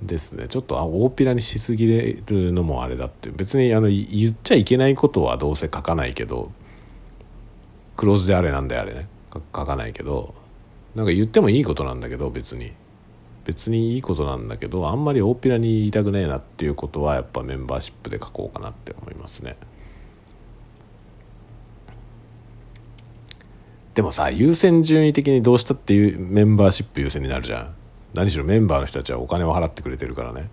[0.03, 0.49] ですね。
[0.49, 1.87] ちょっとあ大っぴらにしすぎ
[2.27, 3.31] るのもあれだって。
[3.31, 6.51] 別にあの言っちゃいけないことはどうせ書かないけど
[7.97, 10.35] クローズであれなんであれね書かないけど
[10.95, 12.73] なんか言ってもいいことなんだけど別に。
[13.45, 19.57] 別にいいことなんだけどあんまり大っぴらに言いたくねえなっていうことはやっぱメンバーシップで書こうかなって思いますね。
[23.95, 27.75] でもさ優先順位的にどうしたっていうメンバーシップ優先になるじゃん。
[28.15, 30.49] 何しろメンバーの人たちはお金を払ってくれてるからね。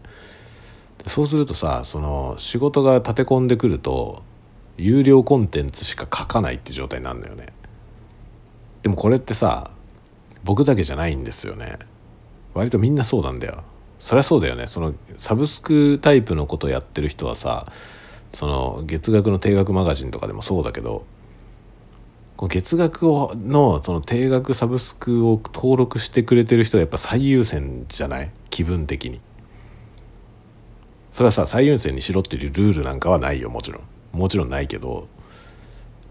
[1.08, 4.24] そうするとさその仕事が立て込んでくると
[4.78, 7.48] 有料コンテンツしか書かないって状態になるのよね。
[8.82, 9.72] でもこれってさ
[10.44, 11.78] 僕だけじゃないんですよね。
[12.54, 13.64] 割とみんなそうなんだよ。
[14.00, 14.68] そりゃそうだよね。
[14.68, 17.66] そのサブスクタイプのことやってる人はさ
[18.32, 21.06] その月額の定額マガジンとかでもそうだけど
[22.48, 28.32] 月額をのその定額サブスクを登録してくれてる人はやっぱ最優先じゃない？
[28.50, 29.20] 気分的に。
[31.12, 33.84] それはさ最優先にしろっていうルールなんかはないよもちろん。
[34.14, 35.08] もちろんないけど。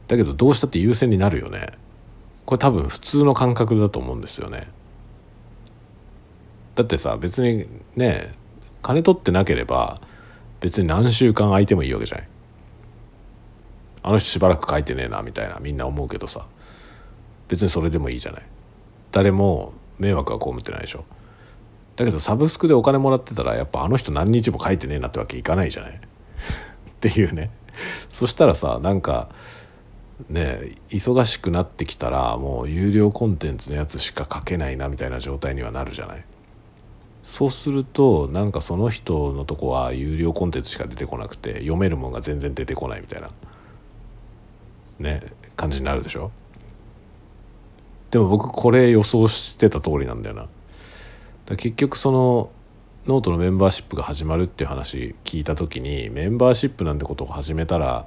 [0.07, 1.67] だけどどうしたって優先になるよね。
[2.45, 4.69] これ多分普通の感覚だと思うんですよね。
[6.79, 7.67] だってさ別に
[7.97, 8.33] ね
[8.83, 10.01] 金取ってなければ
[10.61, 12.29] 別に何週間空いてもいいわけじゃない。
[14.05, 16.47] あの人しばらく書いてねえなみたいなみんな思うけどさ。
[17.49, 18.43] 別にそれでもいいじゃない。
[19.11, 21.05] 誰も迷惑は被ってないでしょ。
[21.97, 25.93] だけどサブスクでお金もらってたらやっぱあの人何日も書いてねえなってわけいかないじゃない。
[25.95, 26.01] っ
[27.01, 27.51] ていうね。
[28.09, 29.31] そしたらさなんか
[30.29, 36.25] ね忙しくなってきたらもう有料コンテンツのやつしか書けないなみたいな状態にはなるじゃない。
[37.23, 43.31] そうするとなんかその人のとこは有料コンテンツしか出てこなくて読めるもんが全然出てこないみたいな
[44.99, 45.23] ね
[45.57, 46.31] 感じになるでしょ？
[48.11, 50.47] でも僕これ予想してた通りなんだよな。
[51.47, 52.51] だ結局その
[53.07, 58.07] ノートのメンバーシップが始まるっていう話聞いた時にメンバーシップなんてことを始めたら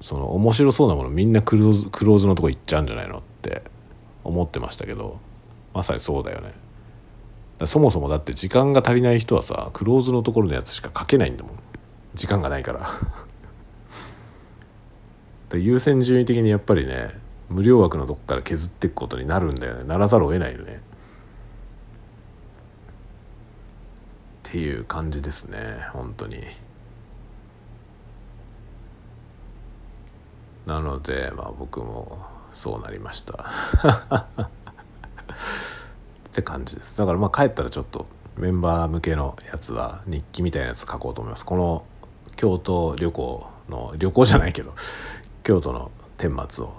[0.00, 3.62] その面白そうなものみんなクローズクローズのとこ行っちゃうんじゃないのって
[4.24, 5.20] 思ってましたけど
[5.74, 6.52] まさにそうだよね。
[7.64, 11.58] そもそもだって時間が足りない人はさクローズのところのやつしか書けないんだもん。
[12.14, 12.90] 時間がないから。
[15.58, 19.84] 優先順位的にやっぱりね無料枠のとこから削っていくことになるんだよね。
[19.84, 20.82] ならざるを得ないよね。
[24.48, 25.58] っていう感じですね
[25.92, 26.42] 本当に。
[30.66, 32.18] なのでまあ僕も
[32.52, 33.46] そうなりました。
[36.36, 36.98] って感じです。
[36.98, 38.06] だからまあ帰ったらちょっと
[38.36, 41.46] メンバー向けのやつは日記みたいなやつ書こうと思います。
[41.46, 41.86] この
[42.36, 44.74] 京都旅行の旅行じゃないけど
[45.42, 46.74] 京都の顛末を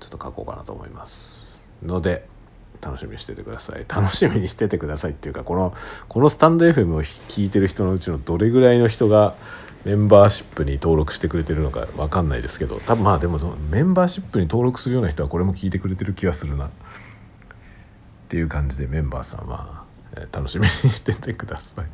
[0.00, 1.62] ちょっと書こうかなと思います。
[1.82, 2.28] ので
[2.82, 3.86] 楽しみにしててください。
[3.88, 5.72] 楽しみにしててくださいっていうかこの
[6.08, 9.34] このスタンド FM を聞いてる人のうちのどれぐらいの人が
[9.86, 13.38] メンバーシップに登録してくれてるのか分かんないですけど多分まあでも
[13.70, 16.68] メンバーシップに登録するような人はこれも聞いてくれてる気がするな。
[18.30, 21.86] っていう感じでメンバーさんは、えー、楽しみにしててください。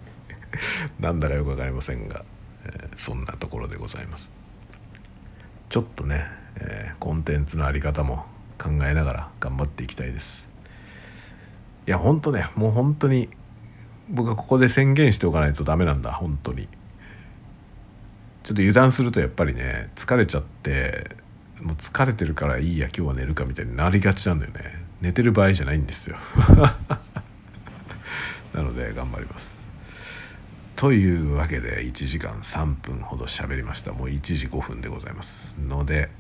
[1.01, 2.27] なんだかよく分かりませんが、
[2.67, 4.29] えー、そんなところでございます。
[5.71, 6.27] ちょっとね、
[6.57, 8.27] えー、コンテンツの在り方も
[8.59, 10.47] 考えながら頑張っていきたいです。
[11.87, 13.31] いやほんとねもう本当に
[14.11, 16.13] 僕はここで宣言しておかないとダメなんだ。
[16.13, 16.69] 本当に。
[18.43, 21.17] ちょっと油断するとやっぱりね疲れちゃって
[21.63, 24.86] もう疲れてるからいいや今日は寝るかみたいになりがちなんだよね。
[25.01, 26.17] 寝てる場合じゃないんですよ。
[28.55, 29.65] なので頑張ります。
[30.77, 33.93] というわけで1時間3分ほど喋りました。
[33.93, 35.55] もう1時5分でございます。
[35.59, 36.11] ので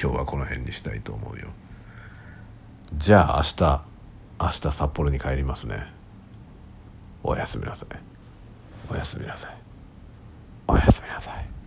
[0.00, 1.48] 今日はこの辺にしたいと思うよ。
[2.94, 3.84] じゃあ明日
[4.40, 5.92] 明日札幌に帰りますね。
[7.24, 7.88] おやすみなさい。
[8.90, 9.56] おやすみなさい。
[10.68, 11.57] おやすみなさい。